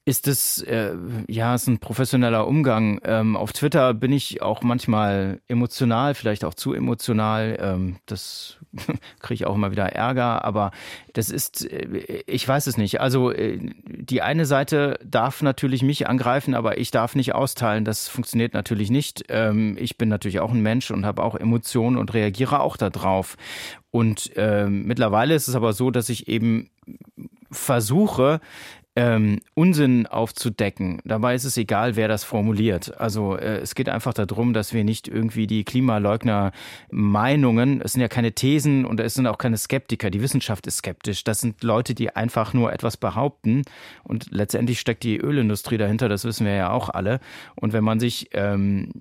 [0.05, 0.95] ist es, äh,
[1.29, 2.99] ja, ist ein professioneller Umgang.
[3.05, 7.57] Ähm, auf Twitter bin ich auch manchmal emotional, vielleicht auch zu emotional.
[7.61, 8.57] Ähm, das
[9.21, 10.71] kriege ich auch immer wieder Ärger, aber
[11.13, 12.99] das ist, äh, ich weiß es nicht.
[12.99, 17.85] Also äh, die eine Seite darf natürlich mich angreifen, aber ich darf nicht austeilen.
[17.85, 19.23] Das funktioniert natürlich nicht.
[19.29, 23.37] Ähm, ich bin natürlich auch ein Mensch und habe auch Emotionen und reagiere auch darauf.
[23.89, 26.69] Und äh, mittlerweile ist es aber so, dass ich eben
[27.51, 28.41] versuche,
[28.95, 31.01] ähm, Unsinn aufzudecken.
[31.03, 32.95] Dabei ist es egal, wer das formuliert.
[32.99, 38.07] Also äh, es geht einfach darum, dass wir nicht irgendwie die Klimaleugner-Meinungen, es sind ja
[38.07, 40.11] keine Thesen und es sind auch keine Skeptiker.
[40.11, 41.23] Die Wissenschaft ist skeptisch.
[41.23, 43.63] Das sind Leute, die einfach nur etwas behaupten
[44.03, 46.07] und letztendlich steckt die Ölindustrie dahinter.
[46.07, 47.19] Das wissen wir ja auch alle.
[47.55, 48.91] Und wenn man sich ähm,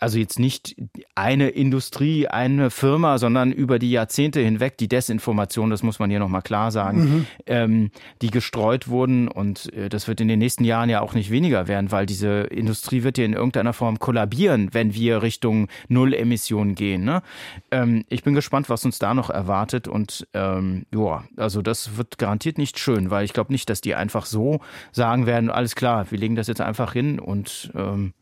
[0.00, 0.76] also jetzt nicht
[1.14, 6.18] eine Industrie, eine Firma, sondern über die Jahrzehnte hinweg die Desinformation, das muss man hier
[6.18, 7.26] nochmal klar sagen, mhm.
[7.46, 7.90] ähm,
[8.22, 11.68] die gestreut wurden und äh, das wird in den nächsten Jahren ja auch nicht weniger
[11.68, 17.04] werden, weil diese Industrie wird ja in irgendeiner Form kollabieren, wenn wir Richtung Null-Emissionen gehen.
[17.04, 17.22] Ne?
[17.70, 22.18] Ähm, ich bin gespannt, was uns da noch erwartet und ähm, ja, also das wird
[22.18, 24.60] garantiert nicht schön, weil ich glaube nicht, dass die einfach so
[24.92, 28.12] sagen werden, alles klar, wir legen das jetzt einfach hin und ähm,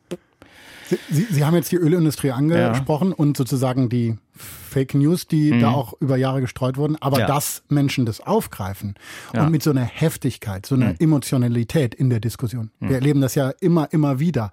[1.09, 3.15] Sie, Sie, haben jetzt die Ölindustrie angesprochen ja.
[3.17, 5.61] und sozusagen die Fake News, die mhm.
[5.61, 7.27] da auch über Jahre gestreut wurden, aber ja.
[7.27, 8.95] dass Menschen das aufgreifen
[9.35, 9.45] ja.
[9.45, 10.97] und mit so einer Heftigkeit, so einer mhm.
[10.99, 12.71] Emotionalität in der Diskussion.
[12.81, 12.89] Mhm.
[12.89, 14.51] Wir erleben das ja immer, immer wieder.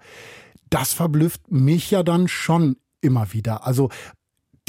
[0.68, 3.66] Das verblüfft mich ja dann schon immer wieder.
[3.66, 3.88] Also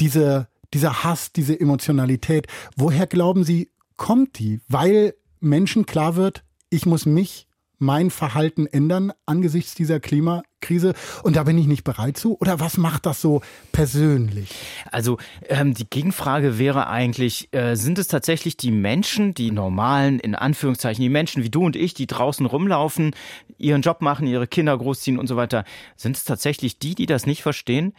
[0.00, 2.46] diese, dieser Hass, diese Emotionalität,
[2.76, 4.60] woher glauben Sie, kommt die?
[4.68, 7.46] Weil Menschen klar wird, ich muss mich
[7.82, 10.94] mein Verhalten ändern angesichts dieser Klimakrise?
[11.22, 12.38] Und da bin ich nicht bereit zu?
[12.40, 14.54] Oder was macht das so persönlich?
[14.90, 15.18] Also
[15.48, 21.02] ähm, die Gegenfrage wäre eigentlich, äh, sind es tatsächlich die Menschen, die normalen, in Anführungszeichen,
[21.02, 23.14] die Menschen wie du und ich, die draußen rumlaufen,
[23.58, 25.64] ihren Job machen, ihre Kinder großziehen und so weiter,
[25.96, 27.94] sind es tatsächlich die, die das nicht verstehen?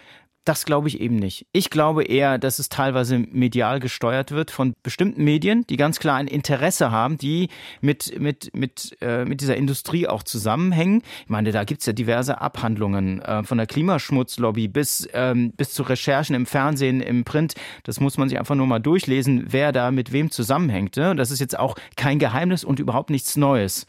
[0.46, 1.48] Das glaube ich eben nicht.
[1.54, 6.18] Ich glaube eher, dass es teilweise medial gesteuert wird von bestimmten Medien, die ganz klar
[6.18, 7.48] ein Interesse haben, die
[7.80, 11.02] mit, mit, mit, äh, mit dieser Industrie auch zusammenhängen.
[11.24, 15.84] Ich meine, da gibt's ja diverse Abhandlungen, äh, von der Klimaschmutzlobby bis, ähm, bis zu
[15.84, 17.54] Recherchen im Fernsehen, im Print.
[17.84, 20.98] Das muss man sich einfach nur mal durchlesen, wer da mit wem zusammenhängt.
[20.98, 21.16] Ne?
[21.16, 23.88] Das ist jetzt auch kein Geheimnis und überhaupt nichts Neues.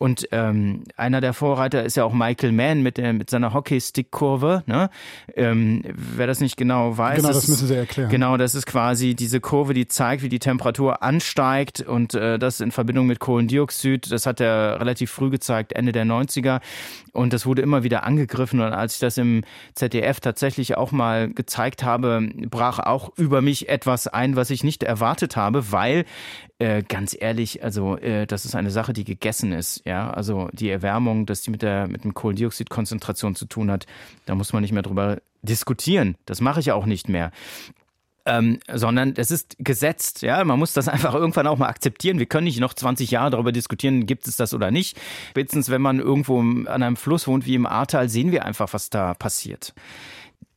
[0.00, 4.62] Und ähm, einer der Vorreiter ist ja auch Michael Mann mit, der, mit seiner Hockeystick-Kurve.
[4.64, 4.88] Ne?
[5.36, 7.16] Ähm, wer das nicht genau weiß.
[7.18, 8.08] Genau, das müssen Sie erklären.
[8.08, 12.60] Genau, das ist quasi diese Kurve, die zeigt, wie die Temperatur ansteigt und äh, das
[12.60, 14.10] in Verbindung mit Kohlendioxid.
[14.10, 16.62] Das hat er relativ früh gezeigt, Ende der 90er.
[17.12, 18.60] Und das wurde immer wieder angegriffen.
[18.60, 19.42] Und als ich das im
[19.74, 24.82] ZDF tatsächlich auch mal gezeigt habe, brach auch über mich etwas ein, was ich nicht
[24.82, 26.06] erwartet habe, weil
[26.60, 29.82] äh, ganz ehrlich, also äh, das ist eine Sache, die gegessen ist.
[29.86, 33.86] Ja, also die Erwärmung, dass die mit der mit dem Kohlendioxidkonzentration zu tun hat,
[34.26, 36.16] da muss man nicht mehr drüber diskutieren.
[36.26, 37.32] Das mache ich auch nicht mehr.
[38.26, 40.20] Ähm, sondern es ist gesetzt.
[40.20, 42.18] Ja, man muss das einfach irgendwann auch mal akzeptieren.
[42.18, 44.98] Wir können nicht noch 20 Jahre darüber diskutieren, gibt es das oder nicht.
[45.30, 48.90] Spätestens, wenn man irgendwo an einem Fluss wohnt wie im Ahrtal, sehen wir einfach, was
[48.90, 49.72] da passiert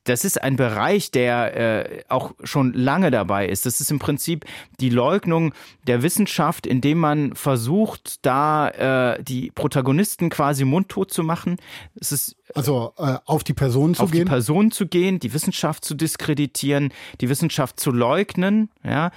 [0.04, 3.66] das ist ein Bereich, der äh, auch schon lange dabei ist.
[3.66, 4.45] Das ist im Prinzip
[4.80, 5.54] die Leugnung
[5.88, 11.58] der Wissenschaft, indem man versucht, da äh, die Protagonisten quasi mundtot zu machen.
[11.99, 14.22] Es ist also äh, auf die Person zu auf gehen.
[14.22, 19.12] Auf die Person zu gehen, die Wissenschaft zu diskreditieren, die Wissenschaft zu leugnen, ja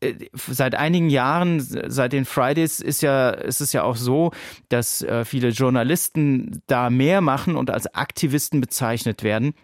[0.00, 4.32] äh, seit einigen Jahren, seit den Fridays, ist ja, ist es ja auch so,
[4.68, 9.54] dass äh, viele Journalisten da mehr machen und als Aktivisten bezeichnet werden.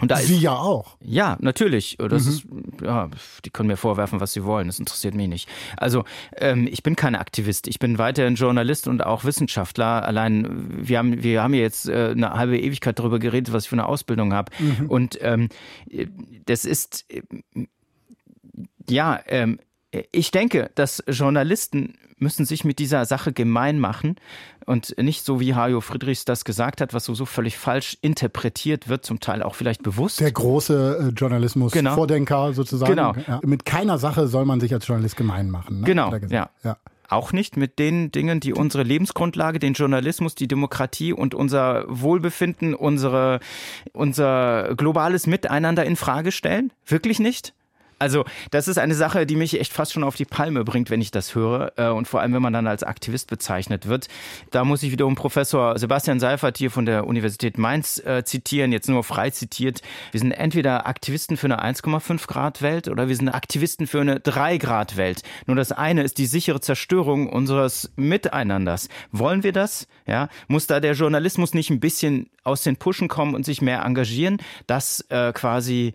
[0.00, 0.96] Und da Sie ist, ja auch.
[1.00, 1.96] Ja, natürlich.
[1.98, 2.30] Das mhm.
[2.30, 2.46] ist,
[2.82, 3.08] ja,
[3.44, 4.66] die können mir vorwerfen, was sie wollen.
[4.66, 5.48] Das interessiert mich nicht.
[5.76, 6.04] Also
[6.36, 7.68] ähm, ich bin kein Aktivist.
[7.68, 10.04] Ich bin weiterhin Journalist und auch Wissenschaftler.
[10.04, 13.76] Allein wir haben wir haben jetzt äh, eine halbe Ewigkeit darüber geredet, was ich für
[13.76, 14.50] eine Ausbildung habe.
[14.58, 14.90] Mhm.
[14.90, 15.48] Und ähm,
[16.46, 17.22] das ist äh,
[18.88, 19.20] ja.
[19.26, 19.60] Ähm,
[20.10, 24.16] ich denke, dass Journalisten müssen sich mit dieser Sache gemein machen
[24.66, 28.88] und nicht so wie Hajo Friedrichs das gesagt hat, was so, so völlig falsch interpretiert
[28.88, 30.20] wird, zum Teil auch vielleicht bewusst.
[30.20, 32.52] Der große äh, Journalismus-Vordenker genau.
[32.52, 32.90] sozusagen.
[32.90, 33.14] Genau.
[33.26, 35.80] Ja, mit keiner Sache soll man sich als Journalist gemein machen.
[35.80, 35.86] Ne?
[35.86, 36.50] Genau, ja.
[36.62, 36.76] ja.
[37.08, 42.74] Auch nicht mit den Dingen, die unsere Lebensgrundlage, den Journalismus, die Demokratie und unser Wohlbefinden,
[42.74, 43.40] unsere,
[43.92, 46.72] unser globales Miteinander in Frage stellen.
[46.86, 47.52] Wirklich nicht?
[47.98, 51.00] Also das ist eine Sache, die mich echt fast schon auf die Palme bringt, wenn
[51.00, 51.72] ich das höre.
[51.76, 54.08] Äh, und vor allem, wenn man dann als Aktivist bezeichnet wird.
[54.50, 58.88] Da muss ich wiederum Professor Sebastian Seifert hier von der Universität Mainz äh, zitieren, jetzt
[58.88, 59.80] nur frei zitiert.
[60.12, 64.20] Wir sind entweder Aktivisten für eine 1,5 Grad Welt oder wir sind Aktivisten für eine
[64.20, 65.22] 3 Grad Welt.
[65.46, 68.88] Nur das eine ist die sichere Zerstörung unseres Miteinanders.
[69.12, 69.86] Wollen wir das?
[70.06, 73.82] Ja, muss da der Journalismus nicht ein bisschen aus den Puschen kommen und sich mehr
[73.82, 75.94] engagieren, dass äh, quasi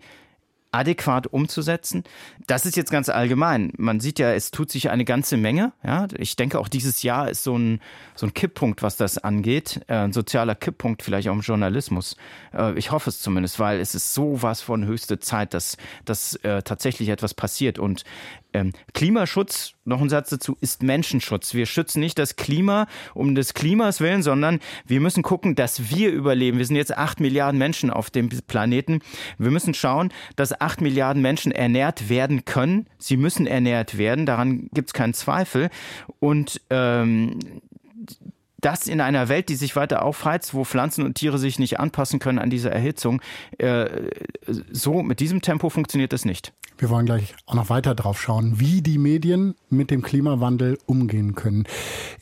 [0.72, 2.04] adäquat umzusetzen.
[2.46, 3.72] Das ist jetzt ganz allgemein.
[3.76, 5.72] Man sieht ja, es tut sich eine ganze Menge.
[5.84, 7.80] Ja, ich denke auch dieses Jahr ist so ein,
[8.14, 9.80] so ein Kipppunkt, was das angeht.
[9.88, 12.16] Äh, ein sozialer Kipppunkt vielleicht auch im Journalismus.
[12.54, 16.62] Äh, ich hoffe es zumindest, weil es ist sowas von höchste Zeit, dass, dass äh,
[16.62, 17.78] tatsächlich etwas passiert.
[17.78, 18.04] Und
[18.52, 21.54] Ähm, Klimaschutz, noch ein Satz dazu, ist Menschenschutz.
[21.54, 26.10] Wir schützen nicht das Klima um des Klimas willen, sondern wir müssen gucken, dass wir
[26.10, 26.58] überleben.
[26.58, 29.00] Wir sind jetzt acht Milliarden Menschen auf dem Planeten.
[29.38, 32.86] Wir müssen schauen, dass acht Milliarden Menschen ernährt werden können.
[32.98, 35.70] Sie müssen ernährt werden, daran gibt es keinen Zweifel.
[36.18, 37.38] Und ähm,
[38.60, 42.18] das in einer Welt, die sich weiter aufheizt, wo Pflanzen und Tiere sich nicht anpassen
[42.18, 43.20] können an diese Erhitzung,
[43.58, 44.10] äh,
[44.46, 46.52] so mit diesem Tempo funktioniert das nicht.
[46.80, 51.34] Wir wollen gleich auch noch weiter drauf schauen, wie die Medien mit dem Klimawandel umgehen
[51.34, 51.64] können.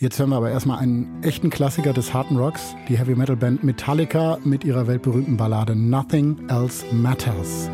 [0.01, 3.63] Jetzt hören wir aber erstmal einen echten Klassiker des harten Rocks, die Heavy Metal Band
[3.63, 7.71] Metallica mit ihrer weltberühmten Ballade Nothing Else Matters.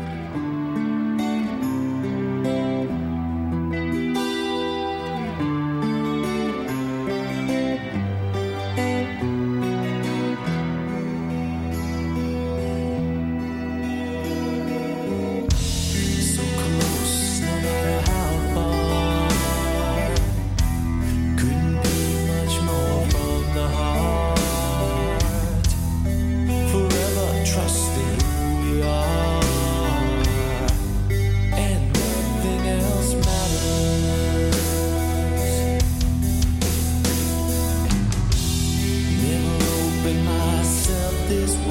[41.35, 41.64] this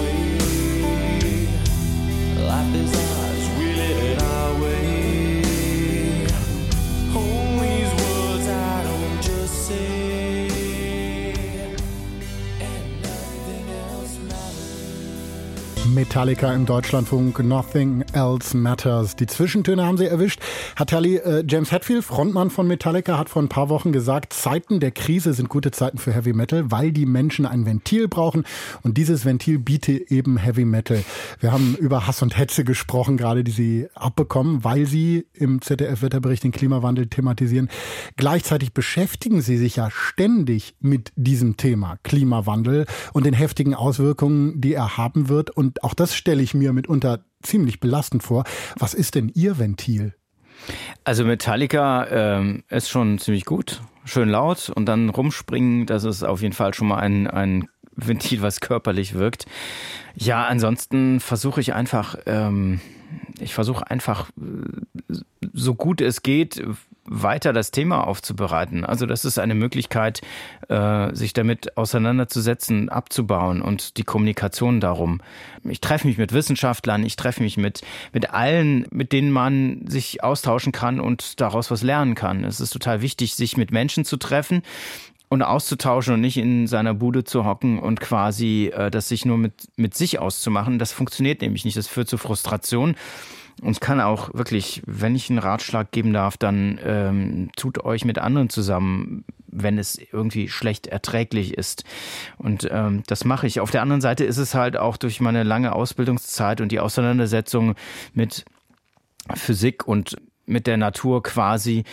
[16.14, 19.16] Metallica im Deutschlandfunk Nothing Else Matters.
[19.16, 20.40] Die Zwischentöne haben sie erwischt.
[20.76, 24.78] Hat Tally, äh, James Hetfield, Frontmann von Metallica, hat vor ein paar Wochen gesagt, Zeiten
[24.78, 28.44] der Krise sind gute Zeiten für Heavy Metal, weil die Menschen ein Ventil brauchen
[28.82, 31.02] und dieses Ventil bietet eben Heavy Metal.
[31.40, 36.44] Wir haben über Hass und Hetze gesprochen, gerade die sie abbekommen, weil sie im ZDF-Wetterbericht
[36.44, 37.68] den Klimawandel thematisieren.
[38.16, 44.74] Gleichzeitig beschäftigen sie sich ja ständig mit diesem Thema Klimawandel und den heftigen Auswirkungen, die
[44.74, 45.50] er haben wird.
[45.50, 48.44] Und auch das das stelle ich mir mitunter ziemlich belastend vor.
[48.78, 50.14] Was ist denn Ihr Ventil?
[51.02, 56.42] Also Metallica ähm, ist schon ziemlich gut, schön laut und dann rumspringen, das ist auf
[56.42, 59.46] jeden Fall schon mal ein, ein Ventil, was körperlich wirkt.
[60.14, 62.82] Ja, ansonsten versuche ich einfach, ähm,
[63.40, 64.28] ich versuche einfach
[65.08, 65.14] äh,
[65.54, 66.62] so gut es geht,
[67.06, 68.84] weiter das Thema aufzubereiten.
[68.84, 70.20] Also das ist eine Möglichkeit,
[70.68, 75.20] äh, sich damit auseinanderzusetzen, abzubauen und die Kommunikation darum.
[75.64, 77.82] Ich treffe mich mit Wissenschaftlern, ich treffe mich mit,
[78.12, 82.44] mit allen, mit denen man sich austauschen kann und daraus was lernen kann.
[82.44, 84.62] Es ist total wichtig, sich mit Menschen zu treffen,
[85.28, 89.36] und auszutauschen und nicht in seiner Bude zu hocken und quasi äh, das sich nur
[89.36, 90.78] mit, mit sich auszumachen.
[90.78, 91.76] Das funktioniert nämlich nicht.
[91.76, 92.94] Das führt zu Frustration.
[93.62, 98.18] Und kann auch wirklich, wenn ich einen Ratschlag geben darf, dann ähm, tut euch mit
[98.18, 101.84] anderen zusammen, wenn es irgendwie schlecht erträglich ist.
[102.36, 103.60] Und ähm, das mache ich.
[103.60, 107.74] Auf der anderen Seite ist es halt auch durch meine lange Ausbildungszeit und die Auseinandersetzung
[108.12, 108.44] mit
[109.34, 111.84] Physik und mit der Natur quasi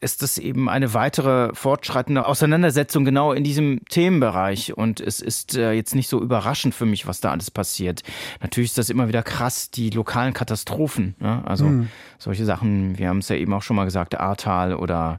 [0.00, 4.76] ist das eben eine weitere fortschreitende Auseinandersetzung genau in diesem Themenbereich.
[4.76, 8.02] Und es ist äh, jetzt nicht so überraschend für mich, was da alles passiert.
[8.40, 11.14] Natürlich ist das immer wieder krass, die lokalen Katastrophen.
[11.18, 11.42] Ne?
[11.46, 11.88] Also mhm.
[12.18, 15.18] solche Sachen, wir haben es ja eben auch schon mal gesagt, Ahrtal oder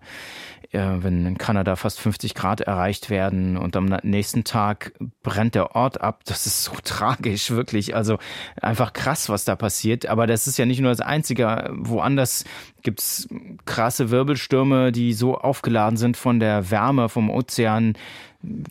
[0.72, 4.94] wenn in Kanada fast 50 Grad erreicht werden und am nächsten Tag
[5.24, 6.22] brennt der Ort ab.
[6.26, 7.96] Das ist so tragisch, wirklich.
[7.96, 8.18] Also
[8.62, 10.06] einfach krass, was da passiert.
[10.06, 11.70] Aber das ist ja nicht nur das Einzige.
[11.78, 12.46] Woanders
[12.84, 13.28] gibt es
[13.66, 17.94] krasse Wirbelstürme, die so aufgeladen sind von der Wärme vom Ozean.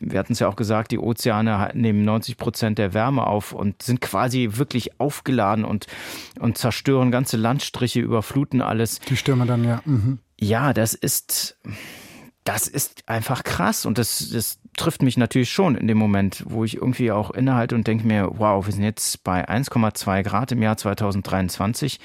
[0.00, 3.82] Wir hatten es ja auch gesagt, die Ozeane nehmen 90 Prozent der Wärme auf und
[3.82, 5.86] sind quasi wirklich aufgeladen und,
[6.40, 9.00] und zerstören ganze Landstriche, überfluten alles.
[9.00, 9.80] Die Stürme dann, ja.
[9.84, 10.18] Mhm.
[10.38, 11.58] Ja, das ist,
[12.44, 16.64] das ist einfach krass und das, das trifft mich natürlich schon in dem Moment, wo
[16.64, 20.62] ich irgendwie auch innehalte und denke mir, wow, wir sind jetzt bei 1,2 Grad im
[20.62, 22.00] Jahr 2023.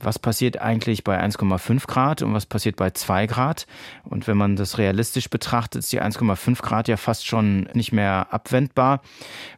[0.00, 3.66] Was passiert eigentlich bei 1,5 Grad und was passiert bei 2 Grad?
[4.04, 8.26] Und wenn man das realistisch betrachtet, ist die 1,5 Grad ja fast schon nicht mehr
[8.30, 9.00] abwendbar.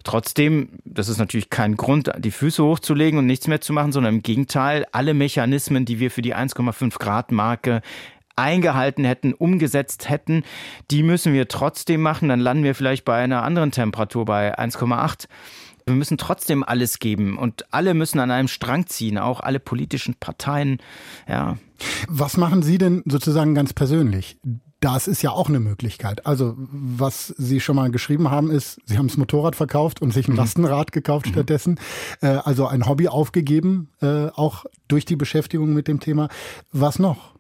[0.05, 4.17] Trotzdem, das ist natürlich kein Grund, die Füße hochzulegen und nichts mehr zu machen, sondern
[4.17, 7.83] im Gegenteil, alle Mechanismen, die wir für die 1,5 Grad Marke
[8.41, 10.43] eingehalten hätten, umgesetzt hätten,
[10.91, 12.29] die müssen wir trotzdem machen.
[12.29, 15.27] Dann landen wir vielleicht bei einer anderen Temperatur, bei 1,8.
[15.87, 20.15] Wir müssen trotzdem alles geben und alle müssen an einem Strang ziehen, auch alle politischen
[20.15, 20.79] Parteien.
[21.29, 21.57] Ja.
[22.09, 24.39] Was machen Sie denn sozusagen ganz persönlich?
[24.81, 26.27] Das ist ja auch eine Möglichkeit.
[26.27, 30.27] Also, was Sie schon mal geschrieben haben, ist, Sie haben das Motorrad verkauft und sich
[30.27, 30.39] ein mhm.
[30.39, 31.33] Lastenrad gekauft mhm.
[31.33, 31.81] stattdessen.
[32.23, 36.29] Äh, also ein Hobby aufgegeben, äh, auch durch die Beschäftigung mit dem Thema.
[36.73, 37.35] Was noch?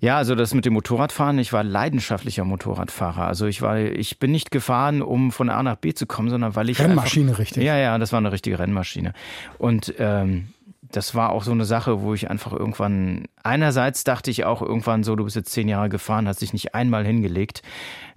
[0.00, 3.26] Ja, also das mit dem Motorradfahren, ich war leidenschaftlicher Motorradfahrer.
[3.26, 6.56] Also ich war, ich bin nicht gefahren, um von A nach B zu kommen, sondern
[6.56, 6.80] weil ich.
[6.80, 7.62] Rennmaschine, einfach, richtig.
[7.62, 9.12] Ja, ja, das war eine richtige Rennmaschine.
[9.58, 10.48] Und ähm,
[10.92, 15.04] das war auch so eine Sache, wo ich einfach irgendwann, einerseits dachte ich auch irgendwann
[15.04, 17.62] so, du bist jetzt zehn Jahre gefahren, hast dich nicht einmal hingelegt.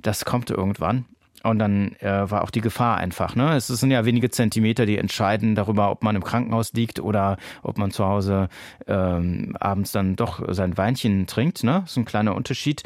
[0.02, 1.06] Das kommt irgendwann.
[1.44, 3.36] Und dann äh, war auch die Gefahr einfach.
[3.36, 3.56] Ne?
[3.56, 7.78] Es sind ja wenige Zentimeter, die entscheiden darüber, ob man im Krankenhaus liegt oder ob
[7.78, 8.48] man zu Hause
[8.88, 11.66] ähm, abends dann doch sein Weinchen trinkt.
[11.66, 11.82] Ne?
[11.82, 12.84] Das ist ein kleiner Unterschied.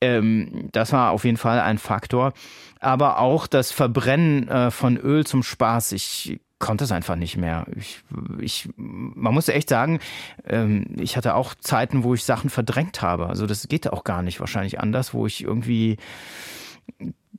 [0.00, 2.32] Ähm, das war auf jeden Fall ein Faktor.
[2.80, 5.92] Aber auch das Verbrennen äh, von Öl zum Spaß.
[5.92, 7.66] Ich konnte es einfach nicht mehr.
[7.76, 8.02] Ich,
[8.40, 10.00] ich, man muss echt sagen,
[10.46, 13.26] ähm, ich hatte auch Zeiten, wo ich Sachen verdrängt habe.
[13.26, 15.98] Also das geht auch gar nicht wahrscheinlich anders, wo ich irgendwie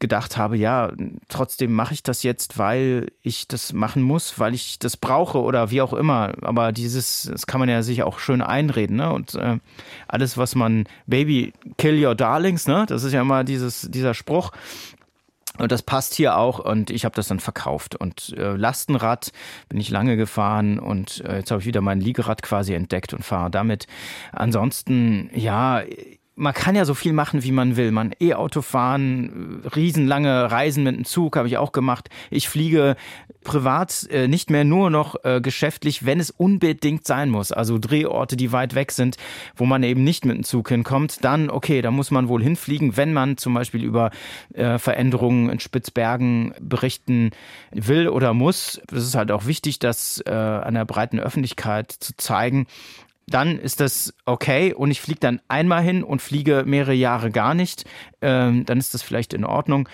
[0.03, 0.91] gedacht habe, ja,
[1.29, 5.71] trotzdem mache ich das jetzt, weil ich das machen muss, weil ich das brauche oder
[5.71, 6.33] wie auch immer.
[6.41, 9.13] Aber dieses, das kann man ja sich auch schön einreden, ne?
[9.13, 9.59] Und äh,
[10.09, 12.85] alles, was man, Baby, kill your darlings, ne?
[12.85, 14.51] Das ist ja immer dieses, dieser Spruch.
[15.57, 17.95] Und das passt hier auch und ich habe das dann verkauft.
[17.95, 19.31] Und äh, Lastenrad
[19.69, 23.23] bin ich lange gefahren und äh, jetzt habe ich wieder mein Liegerad quasi entdeckt und
[23.23, 23.87] fahre damit.
[24.33, 25.81] Ansonsten, ja,
[26.35, 27.91] man kann ja so viel machen, wie man will.
[27.91, 32.09] Man E-Auto fahren, riesenlange Reisen mit dem Zug habe ich auch gemacht.
[32.31, 32.95] Ich fliege
[33.43, 37.51] privat äh, nicht mehr nur noch äh, geschäftlich, wenn es unbedingt sein muss.
[37.51, 39.17] Also Drehorte, die weit weg sind,
[39.55, 42.97] wo man eben nicht mit dem Zug hinkommt, dann okay, da muss man wohl hinfliegen,
[42.97, 44.09] wenn man zum Beispiel über
[44.53, 47.31] äh, Veränderungen in Spitzbergen berichten
[47.71, 48.81] will oder muss.
[48.91, 52.65] Es ist halt auch wichtig, das äh, an der breiten Öffentlichkeit zu zeigen
[53.27, 57.53] dann ist das okay und ich fliege dann einmal hin und fliege mehrere Jahre gar
[57.53, 57.85] nicht,
[58.21, 59.87] ähm, dann ist das vielleicht in Ordnung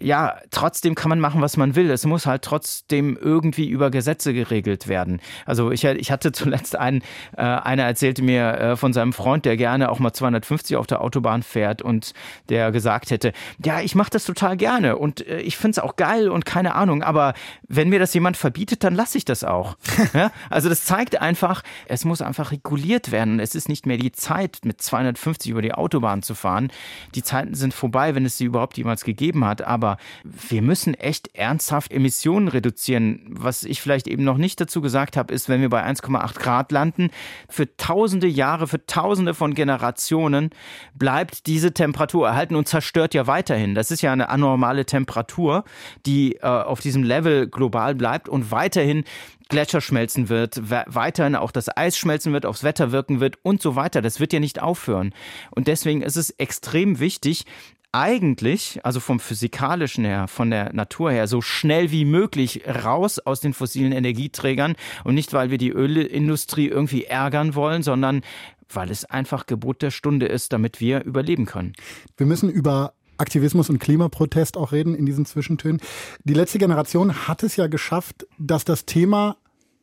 [0.00, 1.90] ja, trotzdem kann man machen, was man will.
[1.90, 5.20] Es muss halt trotzdem irgendwie über Gesetze geregelt werden.
[5.46, 7.02] Also ich, ich hatte zuletzt einen,
[7.36, 11.00] äh, einer erzählte mir äh, von seinem Freund, der gerne auch mal 250 auf der
[11.00, 12.12] Autobahn fährt und
[12.48, 13.32] der gesagt hätte,
[13.64, 16.74] ja, ich mache das total gerne und äh, ich finde es auch geil und keine
[16.74, 17.34] Ahnung, aber
[17.68, 19.76] wenn mir das jemand verbietet, dann lasse ich das auch.
[20.14, 20.30] ja?
[20.48, 23.40] Also das zeigt einfach, es muss einfach reguliert werden.
[23.40, 26.70] Es ist nicht mehr die Zeit, mit 250 über die Autobahn zu fahren.
[27.14, 30.94] Die Zeiten sind vorbei, wenn es sie überhaupt jemals gegeben hat, aber aber wir müssen
[30.94, 33.20] echt ernsthaft Emissionen reduzieren.
[33.28, 36.72] Was ich vielleicht eben noch nicht dazu gesagt habe, ist, wenn wir bei 1,8 Grad
[36.72, 37.10] landen,
[37.48, 40.50] für tausende Jahre, für tausende von Generationen
[40.94, 43.74] bleibt diese Temperatur erhalten und zerstört ja weiterhin.
[43.74, 45.64] Das ist ja eine anormale Temperatur,
[46.06, 49.04] die äh, auf diesem Level global bleibt und weiterhin
[49.48, 53.74] Gletscher schmelzen wird, weiterhin auch das Eis schmelzen wird, aufs Wetter wirken wird und so
[53.74, 54.00] weiter.
[54.00, 55.12] Das wird ja nicht aufhören.
[55.50, 57.46] Und deswegen ist es extrem wichtig,
[57.92, 63.40] eigentlich, also vom physikalischen her, von der Natur her, so schnell wie möglich raus aus
[63.40, 64.74] den fossilen Energieträgern
[65.04, 68.22] und nicht, weil wir die Ölindustrie irgendwie ärgern wollen, sondern
[68.72, 71.72] weil es einfach Gebot der Stunde ist, damit wir überleben können.
[72.16, 75.80] Wir müssen über Aktivismus und Klimaprotest auch reden in diesen Zwischentönen.
[76.24, 79.36] Die letzte Generation hat es ja geschafft, dass das Thema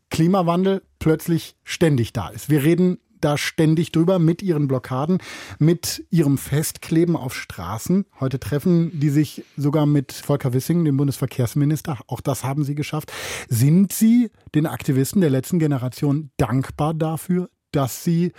[0.10, 2.50] Klimawandel plötzlich ständig da ist.
[2.50, 5.20] Wir reden da ständig drüber mit ihren Blockaden,
[5.60, 8.06] mit ihrem Festkleben auf Straßen.
[8.20, 12.00] Heute treffen die sich sogar mit Volker Wissing, dem Bundesverkehrsminister.
[12.08, 13.12] Auch das haben sie geschafft.
[13.50, 18.32] Sind Sie den Aktivisten der letzten Generation dankbar dafür, dass sie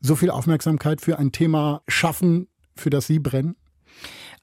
[0.00, 3.56] so viel Aufmerksamkeit für ein Thema schaffen, für das Sie brennen?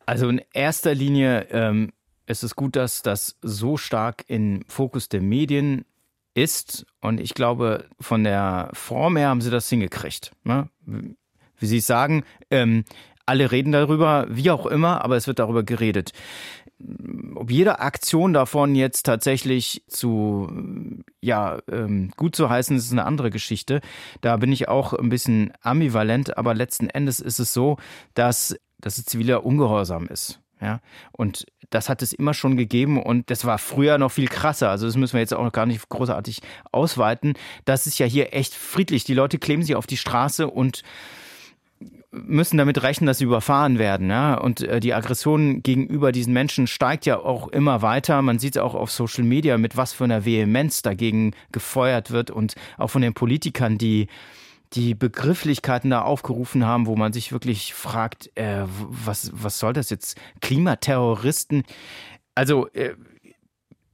[0.06, 1.92] Also in erster Linie ähm,
[2.26, 5.86] ist es gut, dass das so stark im Fokus der Medien
[6.34, 6.86] ist.
[7.02, 10.32] Und ich glaube, von der Form her haben sie das hingekriegt.
[10.44, 10.70] Ne?
[11.58, 12.84] Wie Sie sagen, ähm,
[13.26, 16.12] alle reden darüber, wie auch immer, aber es wird darüber geredet.
[17.36, 20.50] Ob jede Aktion davon jetzt tatsächlich zu,
[21.22, 23.80] ja, ähm, gut zu heißen, ist eine andere Geschichte.
[24.20, 27.78] Da bin ich auch ein bisschen ambivalent, aber letzten Endes ist es so,
[28.16, 30.42] dass, dass es ziviler Ungehorsam ist.
[30.60, 30.80] Ja,
[31.12, 34.70] und das hat es immer schon gegeben und das war früher noch viel krasser.
[34.70, 37.34] Also das müssen wir jetzt auch gar nicht großartig ausweiten.
[37.66, 39.04] Das ist ja hier echt friedlich.
[39.04, 40.84] Die Leute kleben sich auf die Straße und
[42.12, 44.10] müssen damit rechnen, dass sie überfahren werden.
[44.10, 44.36] Ja?
[44.36, 48.22] Und äh, die Aggression gegenüber diesen Menschen steigt ja auch immer weiter.
[48.22, 52.30] Man sieht es auch auf Social Media, mit was für einer Vehemenz dagegen gefeuert wird
[52.30, 54.08] und auch von den Politikern, die
[54.74, 59.90] die Begrifflichkeiten da aufgerufen haben, wo man sich wirklich fragt, äh, was, was soll das
[59.90, 60.18] jetzt?
[60.42, 61.64] Klimaterroristen?
[62.36, 62.96] Also, äh,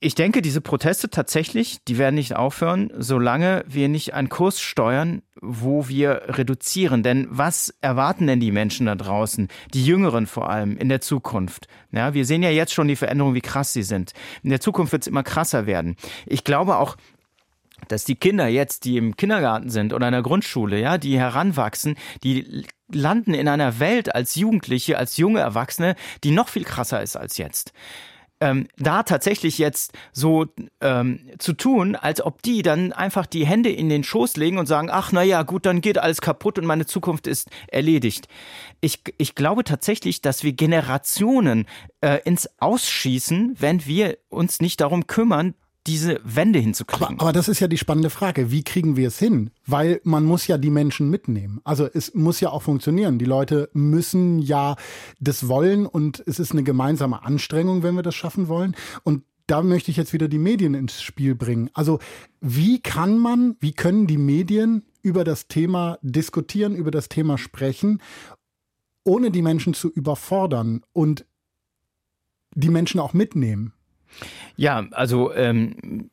[0.01, 5.23] ich denke, diese Proteste tatsächlich, die werden nicht aufhören, solange wir nicht einen Kurs steuern,
[5.41, 7.03] wo wir reduzieren.
[7.03, 11.67] Denn was erwarten denn die Menschen da draußen, die Jüngeren vor allem, in der Zukunft?
[11.91, 14.13] Ja, wir sehen ja jetzt schon die Veränderungen, wie krass sie sind.
[14.41, 15.97] In der Zukunft wird es immer krasser werden.
[16.25, 16.95] Ich glaube auch,
[17.87, 21.95] dass die Kinder jetzt, die im Kindergarten sind oder in der Grundschule, ja, die heranwachsen,
[22.23, 27.15] die landen in einer Welt als Jugendliche, als junge Erwachsene, die noch viel krasser ist
[27.15, 27.73] als jetzt
[28.41, 30.45] ähm, da tatsächlich jetzt so
[30.81, 34.65] ähm, zu tun, als ob die dann einfach die Hände in den Schoß legen und
[34.65, 38.27] sagen, ach na ja, gut, dann geht alles kaputt und meine Zukunft ist erledigt.
[38.81, 41.65] Ich, ich glaube tatsächlich, dass wir Generationen
[42.01, 45.53] äh, ins Ausschießen, wenn wir uns nicht darum kümmern,
[45.89, 47.15] diese Wende hinzukriegen.
[47.15, 48.51] Aber, aber, das ist ja die spannende Frage.
[48.51, 49.49] Wie kriegen wir es hin?
[49.65, 51.61] Weil man muss ja die Menschen mitnehmen.
[51.63, 53.17] Also es muss ja auch funktionieren.
[53.17, 54.75] Die Leute müssen ja
[55.19, 58.75] das wollen und es ist eine gemeinsame Anstrengung, wenn wir das schaffen wollen.
[59.03, 61.71] Und da möchte ich jetzt wieder die Medien ins Spiel bringen.
[61.73, 61.97] Also
[62.39, 67.99] wie kann man, wie können die Medien über das Thema diskutieren, über das Thema sprechen,
[69.03, 71.25] ohne die Menschen zu überfordern und
[72.53, 73.73] die Menschen auch mitnehmen?
[74.55, 76.09] Ja, also ähm,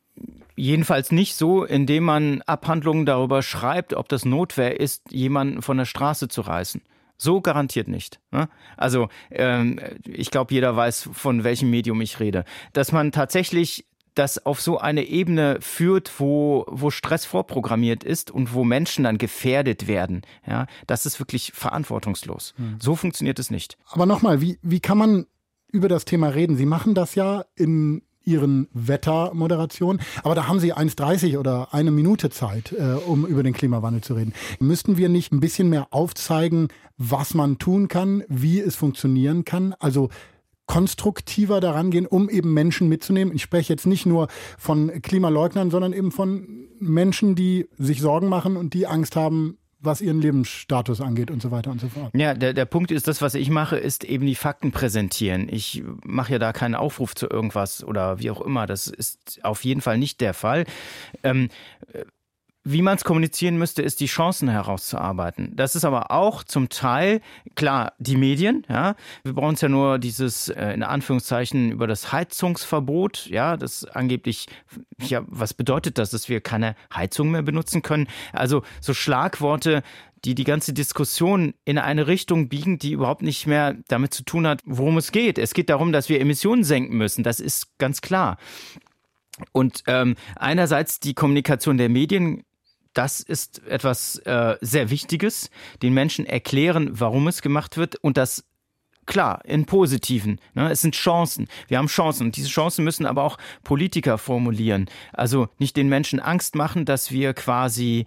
[0.56, 5.84] jedenfalls nicht so, indem man Abhandlungen darüber schreibt, ob das Notwehr ist, jemanden von der
[5.84, 6.82] Straße zu reißen.
[7.18, 8.20] So garantiert nicht.
[8.30, 8.48] Ne?
[8.76, 12.44] Also ähm, ich glaube, jeder weiß, von welchem Medium ich rede.
[12.72, 18.54] Dass man tatsächlich das auf so eine Ebene führt, wo, wo Stress vorprogrammiert ist und
[18.54, 20.22] wo Menschen dann gefährdet werden.
[20.46, 22.54] Ja, das ist wirklich verantwortungslos.
[22.56, 22.78] Hm.
[22.80, 23.76] So funktioniert es nicht.
[23.90, 25.26] Aber nochmal, wie, wie kann man
[25.72, 26.56] über das Thema reden.
[26.56, 32.28] Sie machen das ja in Ihren Wettermoderationen, aber da haben Sie 1,30 oder eine Minute
[32.28, 34.32] Zeit, äh, um über den Klimawandel zu reden.
[34.58, 39.74] Müssten wir nicht ein bisschen mehr aufzeigen, was man tun kann, wie es funktionieren kann?
[39.78, 40.08] Also
[40.66, 43.34] konstruktiver daran gehen, um eben Menschen mitzunehmen.
[43.34, 44.26] Ich spreche jetzt nicht nur
[44.58, 50.00] von Klimaleugnern, sondern eben von Menschen, die sich Sorgen machen und die Angst haben, was
[50.00, 52.10] ihren Lebensstatus angeht und so weiter und so fort.
[52.14, 55.48] Ja, der, der Punkt ist, das, was ich mache, ist eben die Fakten präsentieren.
[55.50, 58.66] Ich mache ja da keinen Aufruf zu irgendwas oder wie auch immer.
[58.66, 60.66] Das ist auf jeden Fall nicht der Fall.
[61.22, 61.48] Ähm,
[62.68, 65.52] wie man es kommunizieren müsste, ist die Chancen herauszuarbeiten.
[65.54, 67.20] Das ist aber auch zum Teil,
[67.54, 68.96] klar, die Medien, ja.
[69.22, 74.48] Wir brauchen es ja nur dieses, äh, in Anführungszeichen, über das Heizungsverbot, ja, das angeblich,
[74.98, 78.08] ja, was bedeutet das, dass wir keine Heizung mehr benutzen können?
[78.32, 79.84] Also so Schlagworte,
[80.24, 84.44] die die ganze Diskussion in eine Richtung biegen, die überhaupt nicht mehr damit zu tun
[84.44, 85.38] hat, worum es geht.
[85.38, 87.22] Es geht darum, dass wir Emissionen senken müssen.
[87.22, 88.38] Das ist ganz klar.
[89.52, 92.42] Und ähm, einerseits die Kommunikation der Medien
[92.96, 95.50] das ist etwas äh, sehr Wichtiges,
[95.82, 98.44] den Menschen erklären, warum es gemacht wird und das
[99.06, 100.40] klar, in positiven.
[100.54, 100.70] Ne?
[100.70, 101.46] Es sind Chancen.
[101.68, 102.26] Wir haben Chancen.
[102.26, 104.86] Und diese Chancen müssen aber auch Politiker formulieren.
[105.12, 108.06] Also nicht den Menschen Angst machen, dass wir quasi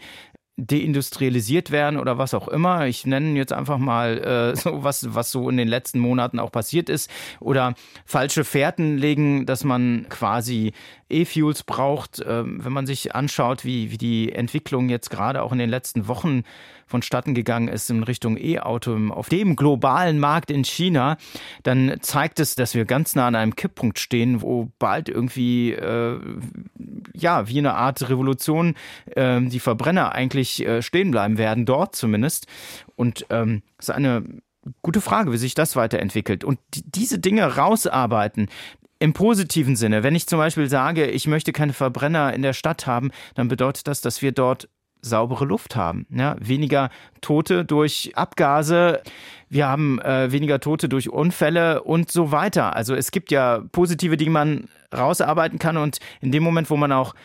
[0.57, 2.85] deindustrialisiert werden oder was auch immer.
[2.87, 6.51] Ich nenne jetzt einfach mal äh, so was, was so in den letzten Monaten auch
[6.51, 7.09] passiert ist.
[7.39, 7.73] Oder
[8.05, 10.73] falsche Fährten legen, dass man quasi
[11.09, 12.23] E-Fuels braucht.
[12.25, 16.07] Ähm, wenn man sich anschaut, wie, wie die Entwicklung jetzt gerade auch in den letzten
[16.07, 16.43] Wochen
[16.89, 21.17] vonstatten gegangen ist in Richtung E-Auto auf dem globalen Markt in China,
[21.63, 26.19] dann zeigt es, dass wir ganz nah an einem Kipppunkt stehen, wo bald irgendwie äh,
[27.13, 28.75] ja wie eine Art Revolution
[29.15, 32.47] äh, die Verbrenner eigentlich äh, stehen bleiben werden, dort zumindest.
[32.95, 34.23] Und ähm, ist eine
[34.81, 36.43] gute Frage, wie sich das weiterentwickelt.
[36.43, 38.49] Und die, diese Dinge rausarbeiten,
[38.99, 42.85] im positiven Sinne, wenn ich zum Beispiel sage, ich möchte keine Verbrenner in der Stadt
[42.85, 44.67] haben, dann bedeutet das, dass wir dort
[45.01, 46.05] saubere Luft haben.
[46.09, 46.89] Ja, weniger
[47.21, 49.01] Tote durch Abgase,
[49.47, 52.75] wir haben äh, weniger Tote durch Unfälle und so weiter.
[52.75, 56.91] Also es gibt ja positive die man rausarbeiten kann und in dem Moment, wo man
[56.91, 57.15] auch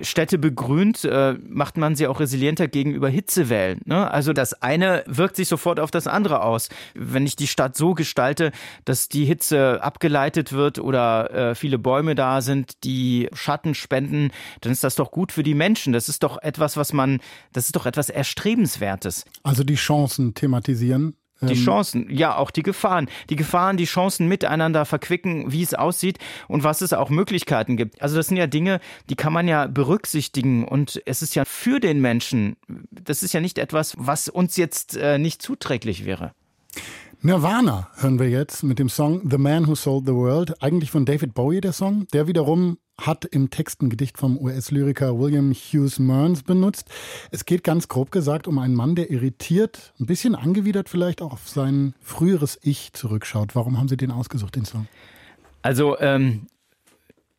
[0.00, 3.80] Städte begrünt, äh, macht man sie auch resilienter gegenüber Hitzewellen.
[3.84, 4.10] Ne?
[4.10, 6.68] Also das eine wirkt sich sofort auf das andere aus.
[6.94, 8.52] Wenn ich die Stadt so gestalte,
[8.84, 14.30] dass die Hitze abgeleitet wird oder äh, viele Bäume da sind, die Schatten spenden,
[14.60, 15.92] dann ist das doch gut für die Menschen.
[15.92, 17.20] Das ist doch etwas, was man,
[17.52, 19.24] das ist doch etwas Erstrebenswertes.
[19.42, 23.08] Also die Chancen thematisieren die ähm, Chancen, ja, auch die Gefahren.
[23.30, 26.18] Die Gefahren, die Chancen miteinander verquicken, wie es aussieht
[26.48, 28.00] und was es auch Möglichkeiten gibt.
[28.02, 31.80] Also das sind ja Dinge, die kann man ja berücksichtigen und es ist ja für
[31.80, 32.56] den Menschen,
[32.90, 36.32] das ist ja nicht etwas, was uns jetzt äh, nicht zuträglich wäre.
[37.22, 41.04] Nirvana hören wir jetzt mit dem Song The Man Who Sold the World, eigentlich von
[41.04, 45.98] David Bowie der Song, der wiederum hat im Text ein Gedicht vom US-Lyriker William Hughes
[45.98, 46.88] Mearns benutzt.
[47.30, 51.32] Es geht ganz grob gesagt um einen Mann, der irritiert, ein bisschen angewidert vielleicht auch
[51.32, 53.54] auf sein früheres Ich zurückschaut.
[53.54, 54.86] Warum haben Sie den ausgesucht, den Song?
[55.62, 56.46] Also, ähm,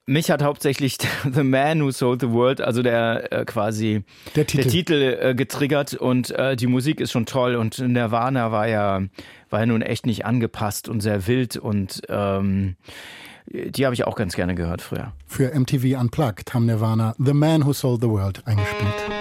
[0.05, 0.97] mich hat hauptsächlich
[1.31, 4.03] The Man Who Sold the World, also der äh, quasi
[4.35, 8.51] der Titel, der Titel äh, getriggert und äh, die Musik ist schon toll und Nirvana
[8.51, 9.03] war ja
[9.49, 12.75] war ja nun echt nicht angepasst und sehr wild und ähm,
[13.47, 15.13] die habe ich auch ganz gerne gehört früher.
[15.25, 19.20] Für MTV Unplugged haben Nirvana The Man Who Sold the World eingespielt.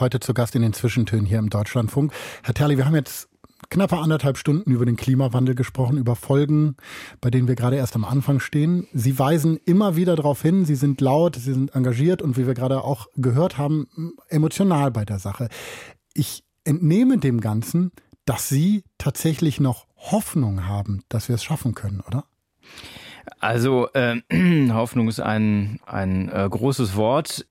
[0.00, 2.12] Heute zu Gast in den Zwischentönen hier im Deutschlandfunk.
[2.42, 3.28] Herr Terli, wir haben jetzt
[3.70, 6.76] knappe anderthalb Stunden über den Klimawandel gesprochen, über Folgen,
[7.20, 8.86] bei denen wir gerade erst am Anfang stehen.
[8.92, 12.54] Sie weisen immer wieder darauf hin, Sie sind laut, Sie sind engagiert und wie wir
[12.54, 13.88] gerade auch gehört haben,
[14.28, 15.48] emotional bei der Sache.
[16.14, 17.92] Ich entnehme dem Ganzen,
[18.24, 22.24] dass Sie tatsächlich noch Hoffnung haben, dass wir es schaffen können, oder?
[23.40, 24.20] Also äh,
[24.72, 27.46] Hoffnung ist ein, ein äh, großes Wort.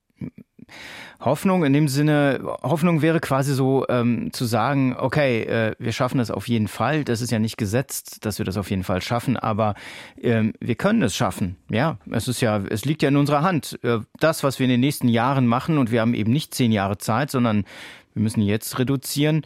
[1.20, 6.20] Hoffnung in dem Sinne, Hoffnung wäre quasi so ähm, zu sagen, okay, äh, wir schaffen
[6.20, 7.03] das auf jeden Fall.
[7.03, 9.74] Das ist ja nicht gesetzt, dass wir das auf jeden Fall schaffen, aber
[10.22, 11.57] ähm, wir können es schaffen.
[11.70, 13.80] Ja, es ist ja, es liegt ja in unserer Hand.
[13.84, 16.72] Äh, das, was wir in den nächsten Jahren machen, und wir haben eben nicht zehn
[16.72, 17.65] Jahre Zeit, sondern
[18.13, 19.43] wir müssen jetzt reduzieren.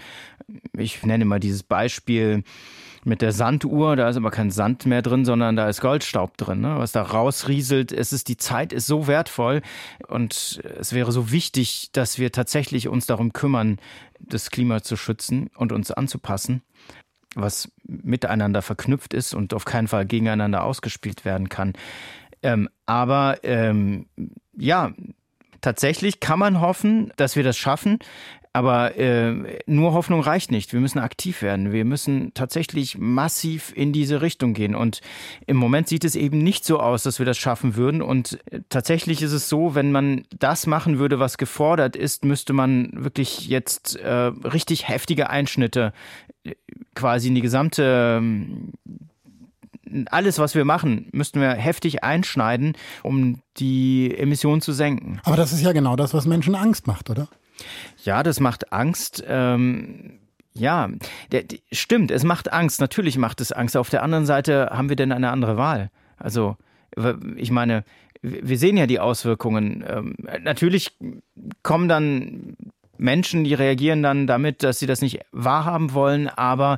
[0.77, 2.43] Ich nenne mal dieses Beispiel
[3.03, 6.61] mit der Sanduhr, da ist aber kein Sand mehr drin, sondern da ist Goldstaub drin,
[6.61, 6.75] ne?
[6.77, 7.91] was da rausrieselt.
[7.91, 9.61] Es ist, die Zeit ist so wertvoll
[10.07, 13.79] und es wäre so wichtig, dass wir tatsächlich uns darum kümmern,
[14.19, 16.61] das Klima zu schützen und uns anzupassen,
[17.35, 21.73] was miteinander verknüpft ist und auf keinen Fall gegeneinander ausgespielt werden kann.
[22.43, 24.07] Ähm, aber ähm,
[24.55, 24.91] ja,
[25.61, 27.99] tatsächlich kann man hoffen, dass wir das schaffen.
[28.53, 30.73] Aber äh, nur Hoffnung reicht nicht.
[30.73, 31.71] Wir müssen aktiv werden.
[31.71, 34.75] Wir müssen tatsächlich massiv in diese Richtung gehen.
[34.75, 34.99] Und
[35.47, 38.01] im Moment sieht es eben nicht so aus, dass wir das schaffen würden.
[38.01, 42.51] Und äh, tatsächlich ist es so, wenn man das machen würde, was gefordert ist, müsste
[42.51, 45.93] man wirklich jetzt äh, richtig heftige Einschnitte
[46.43, 46.55] äh,
[46.93, 48.73] quasi in die gesamte ähm,
[50.09, 55.19] alles, was wir machen, müssten wir heftig einschneiden, um die Emissionen zu senken.
[55.23, 57.27] Aber das ist ja genau das, was Menschen Angst macht, oder?
[58.03, 59.23] Ja, das macht Angst.
[59.27, 60.19] Ähm
[60.53, 60.89] ja,
[61.31, 62.81] der, der, stimmt, es macht Angst.
[62.81, 63.77] Natürlich macht es Angst.
[63.77, 65.89] Auf der anderen Seite haben wir denn eine andere Wahl?
[66.17, 66.57] Also,
[67.37, 67.85] ich meine,
[68.21, 69.83] wir sehen ja die Auswirkungen.
[69.87, 70.97] Ähm, natürlich
[71.63, 72.57] kommen dann
[72.97, 76.77] Menschen, die reagieren dann damit, dass sie das nicht wahrhaben wollen, aber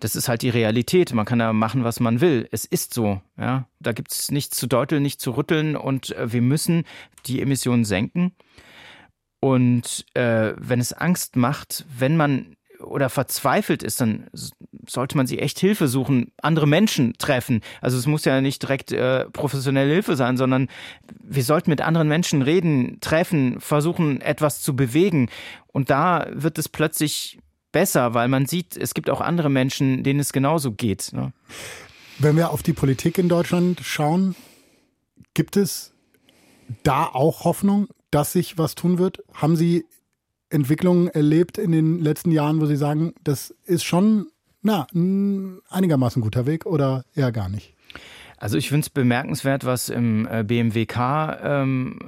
[0.00, 1.12] das ist halt die Realität.
[1.12, 2.48] Man kann da machen, was man will.
[2.50, 3.20] Es ist so.
[3.36, 3.66] Ja?
[3.80, 6.84] Da gibt es nichts zu deuteln, nichts zu rütteln und äh, wir müssen
[7.26, 8.32] die Emissionen senken.
[9.44, 14.30] Und äh, wenn es Angst macht, wenn man oder verzweifelt ist, dann
[14.88, 17.60] sollte man sich echt Hilfe suchen, andere Menschen treffen.
[17.82, 20.68] Also es muss ja nicht direkt äh, professionelle Hilfe sein, sondern
[21.22, 25.28] wir sollten mit anderen Menschen reden, treffen, versuchen etwas zu bewegen.
[25.66, 27.38] Und da wird es plötzlich
[27.70, 31.12] besser, weil man sieht, es gibt auch andere Menschen, denen es genauso geht.
[31.12, 31.34] Ne?
[32.18, 34.36] Wenn wir auf die Politik in Deutschland schauen,
[35.34, 35.92] gibt es
[36.82, 37.88] da auch Hoffnung?
[38.14, 39.24] Dass sich was tun wird?
[39.32, 39.86] Haben Sie
[40.48, 44.28] Entwicklungen erlebt in den letzten Jahren, wo Sie sagen, das ist schon
[44.62, 47.74] na, ein einigermaßen guter Weg oder eher gar nicht?
[48.38, 51.98] Also ich finde es bemerkenswert, was im äh, BMWK ähm,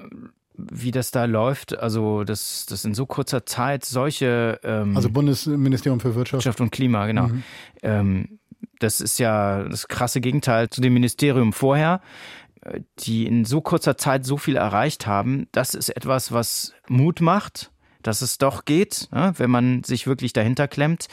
[0.55, 6.01] wie das da läuft, also dass das in so kurzer Zeit solche ähm, also Bundesministerium
[6.01, 7.29] für Wirtschaft, Wirtschaft und Klima, genau.
[7.29, 7.43] Mhm.
[7.83, 8.39] Ähm,
[8.79, 12.01] das ist ja das krasse Gegenteil zu dem Ministerium vorher
[13.01, 17.71] die in so kurzer Zeit so viel erreicht haben, das ist etwas, was Mut macht,
[18.03, 21.09] dass es doch geht, ne, wenn man sich wirklich dahinter klemmt.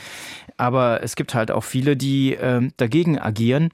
[0.57, 3.69] Aber es gibt halt auch viele, die äh, dagegen agieren.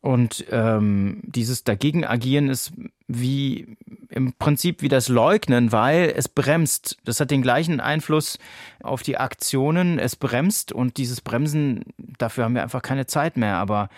[0.00, 2.72] Und ähm, dieses dagegen agieren ist
[3.08, 3.76] wie
[4.10, 6.98] im Prinzip wie das Leugnen, weil es bremst.
[7.04, 8.38] Das hat den gleichen Einfluss
[8.82, 9.98] auf die Aktionen.
[9.98, 11.84] Es bremst und dieses Bremsen,
[12.18, 13.56] dafür haben wir einfach keine Zeit mehr.
[13.56, 13.88] Aber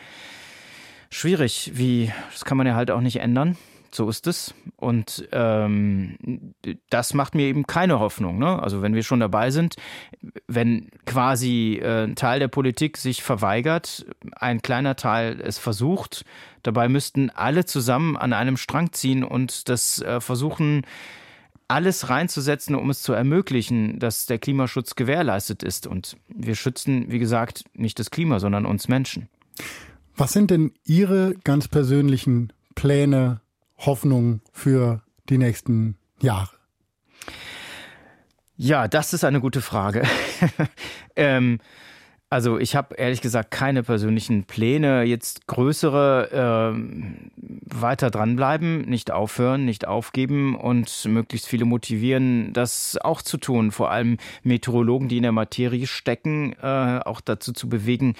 [1.16, 3.56] schwierig, wie, das kann man ja halt auch nicht ändern.
[3.92, 4.54] so ist es.
[4.76, 6.16] Und ähm,
[6.90, 8.38] das macht mir eben keine Hoffnung.
[8.38, 8.62] Ne?
[8.62, 9.76] Also wenn wir schon dabei sind,
[10.46, 16.24] wenn quasi äh, ein Teil der Politik sich verweigert, ein kleiner Teil es versucht,
[16.62, 20.82] dabei müssten alle zusammen an einem Strang ziehen und das äh, versuchen,
[21.68, 25.86] alles reinzusetzen, um es zu ermöglichen, dass der Klimaschutz gewährleistet ist.
[25.86, 29.28] Und wir schützen, wie gesagt, nicht das Klima, sondern uns Menschen.
[30.18, 33.42] Was sind denn Ihre ganz persönlichen Pläne,
[33.76, 36.48] Hoffnungen für die nächsten Jahre?
[38.56, 40.04] Ja, das ist eine gute Frage.
[41.16, 41.58] ähm,
[42.30, 49.66] also ich habe ehrlich gesagt keine persönlichen Pläne, jetzt größere äh, weiter dranbleiben, nicht aufhören,
[49.66, 53.70] nicht aufgeben und möglichst viele motivieren, das auch zu tun.
[53.70, 58.14] Vor allem Meteorologen, die in der Materie stecken, äh, auch dazu zu bewegen,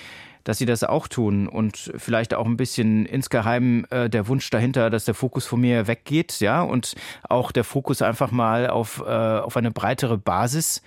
[0.47, 4.91] dass sie das auch tun und vielleicht auch ein bisschen insgeheim äh, der Wunsch dahinter,
[4.91, 6.95] dass der Fokus von mir weggeht, ja, und
[7.29, 10.83] auch der Fokus einfach mal auf, äh, auf eine breitere Basis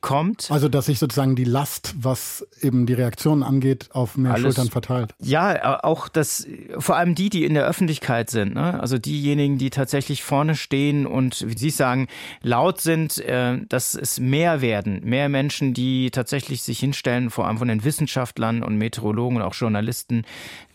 [0.00, 0.50] kommt.
[0.50, 4.70] Also, dass sich sozusagen die Last, was eben die Reaktionen angeht, auf mehr Alles, Schultern
[4.70, 5.14] verteilt.
[5.20, 6.46] Ja, auch das,
[6.78, 8.80] vor allem die, die in der Öffentlichkeit sind, ne?
[8.80, 12.08] also diejenigen, die tatsächlich vorne stehen und, wie Sie sagen,
[12.42, 17.58] laut sind, äh, dass es mehr werden, mehr Menschen, die tatsächlich sich hinstellen, vor allem
[17.58, 20.24] von den Wissenschaftlern und Meteorologen und auch Journalisten,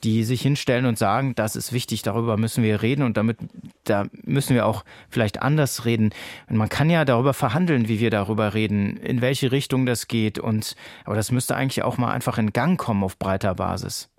[0.05, 3.37] die sich hinstellen und sagen, das ist wichtig, darüber müssen wir reden und damit,
[3.85, 6.11] da müssen wir auch vielleicht anders reden.
[6.47, 10.37] Und man kann ja darüber verhandeln, wie wir darüber reden, in welche Richtung das geht
[10.37, 10.75] und,
[11.05, 14.09] aber das müsste eigentlich auch mal einfach in Gang kommen auf breiter Basis.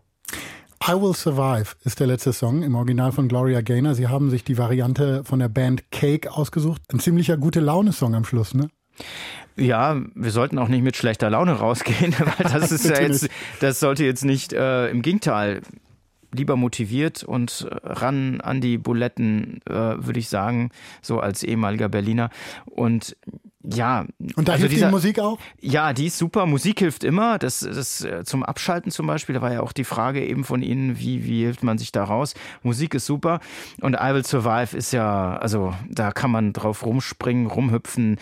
[0.85, 3.95] I Will Survive ist der letzte Song im Original von Gloria Gaynor.
[3.95, 6.83] Sie haben sich die Variante von der Band Cake ausgesucht.
[6.93, 8.69] Ein ziemlicher gute Laune-Song am Schluss, ne?
[9.57, 13.29] Ja, wir sollten auch nicht mit schlechter Laune rausgehen, weil das ist ja jetzt,
[13.61, 15.63] das sollte jetzt nicht, äh, im Gegenteil,
[16.35, 20.71] lieber motiviert und äh, ran an die Buletten, äh, würde ich sagen,
[21.01, 22.31] so als ehemaliger Berliner.
[22.67, 23.17] Und
[23.73, 24.07] ja.
[24.37, 25.39] Und da also hilft dieser, die Musik auch?
[25.61, 26.47] Ja, die ist super.
[26.47, 27.39] Musik hilft immer.
[27.39, 29.35] Das, das äh, zum Abschalten zum Beispiel.
[29.35, 32.05] Da war ja auch die Frage eben von Ihnen, wie, wie hilft man sich da
[32.05, 32.35] raus?
[32.63, 33.41] Musik ist super.
[33.81, 38.19] Und I Will Survive ist ja, also da kann man drauf rumspringen, rumhüpfen,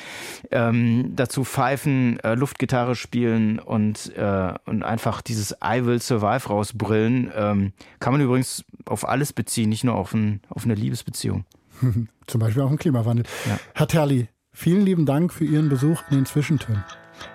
[0.50, 7.30] ähm, dazu pfeifen, äh, Luftgitarre spielen und, äh, und einfach dieses I Will Survive rausbrillen.
[7.36, 11.44] Ähm, kann man übrigens auf alles beziehen, nicht nur auf, ein, auf eine Liebesbeziehung.
[12.26, 13.26] Zum Beispiel auch im Klimawandel.
[13.46, 13.58] Ja.
[13.74, 16.84] Herr Terli, Vielen lieben Dank für Ihren Besuch in den Zwischentönen.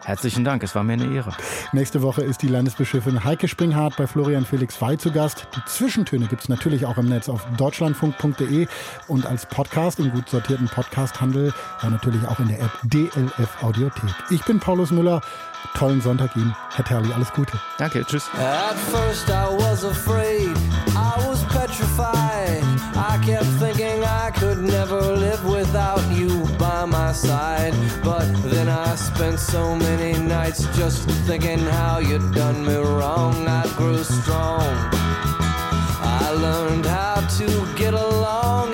[0.06, 1.34] Herzlichen Dank, es war mir eine Ehre.
[1.74, 5.48] Nächste Woche ist die Landesbischöfin Heike Springhardt bei Florian Felix Wey zu Gast.
[5.56, 8.68] Die Zwischentöne gibt es natürlich auch im Netz auf deutschlandfunk.de
[9.08, 14.16] und als Podcast im gut sortierten Podcasthandel, ja natürlich auch in der App DLF Audiothek.
[14.30, 15.22] Ich bin Paulus Müller.
[15.76, 16.56] Tollen Sonntag Ihnen.
[16.74, 17.60] Herr Terli, alles Gute.
[17.78, 18.30] Danke, tschüss.
[18.34, 20.50] At first I was afraid,
[20.96, 22.64] I was petrified.
[22.96, 23.69] I kept thinking
[27.28, 27.74] side.
[28.04, 33.36] But then I spent so many nights just thinking how you'd done me wrong.
[33.48, 34.70] I grew strong.
[36.22, 38.74] I learned how to get along,